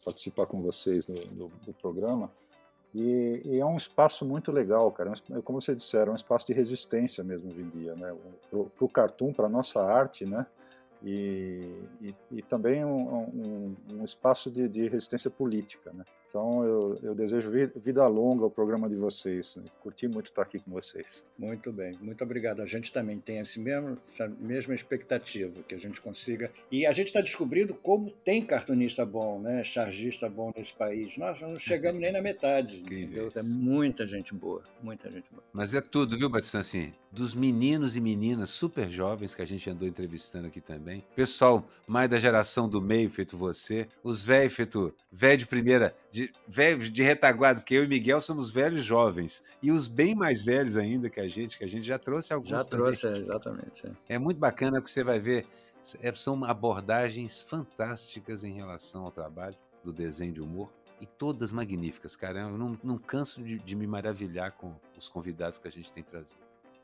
[0.05, 2.31] participar com vocês do, do, do programa.
[2.95, 5.13] E, e, é um espaço muito legal, cara.
[5.33, 8.15] É como vocês disseram, é um espaço de resistência mesmo hoje em dia, né?
[8.51, 10.47] Para o cartoon, para a nossa arte, né?
[11.05, 11.61] E,
[12.01, 15.93] e, e também um, um, um espaço de, de, resistência política.
[15.93, 16.05] Né?
[16.35, 19.57] Então eu, eu, desejo vida longa ao programa de vocês.
[19.81, 21.23] Curti muito estar aqui com vocês.
[21.39, 22.61] Muito bem, muito obrigado.
[22.61, 26.51] A gente também tem esse mesmo, essa mesma expectativa que a gente consiga.
[26.73, 29.63] E a gente está descobrindo como tem cartunista bom, né?
[29.63, 31.17] chargista bom nesse país.
[31.17, 32.83] Nós não chegamos nem na metade.
[33.35, 35.43] É muita gente boa, muita gente boa.
[35.53, 36.59] Mas é tudo, viu, Batista?
[36.59, 41.05] Assim, dos meninos e meninas super jovens que a gente andou entrevistando aqui também.
[41.15, 43.87] Pessoal mais da geração do meio, feito você.
[44.03, 48.49] Os velhos, feito velho de primeira, de, velho de retaguarda, porque eu e Miguel somos
[48.49, 49.43] velhos jovens.
[49.61, 52.51] E os bem mais velhos ainda que a gente, que a gente já trouxe alguns
[52.51, 52.79] Já também.
[52.79, 53.87] trouxe, é, exatamente.
[54.09, 54.15] É.
[54.15, 55.45] é muito bacana que você vai ver.
[56.01, 62.15] É, são abordagens fantásticas em relação ao trabalho do desenho de humor e todas magníficas,
[62.15, 62.43] cara.
[62.43, 66.05] Eu não, não canso de, de, me maravilhar com os convidados que a gente tem
[66.05, 66.39] trazido.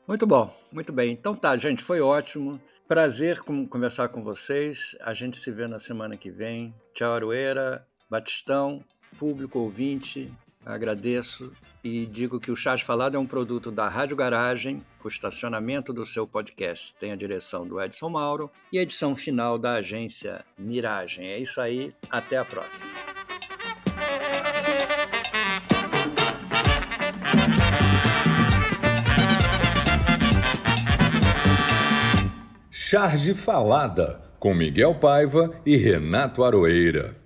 [0.05, 1.13] Muito bom, muito bem.
[1.13, 2.59] Então tá, gente, foi ótimo.
[2.85, 4.93] Prazer conversar com vocês.
[4.99, 6.75] A gente se vê na semana que vem.
[6.93, 8.83] Tchau, Aroeira, Batistão,
[9.17, 10.31] público ouvinte.
[10.65, 11.51] Agradeço
[11.83, 14.79] e digo que o Chás Falado é um produto da Rádio Garagem.
[15.03, 19.57] O estacionamento do seu podcast tem a direção do Edson Mauro e a edição final
[19.57, 21.27] da agência Miragem.
[21.27, 22.85] É isso aí, até a próxima.
[32.69, 37.20] Charge Falada, com Miguel Paiva e Renato Aroeira.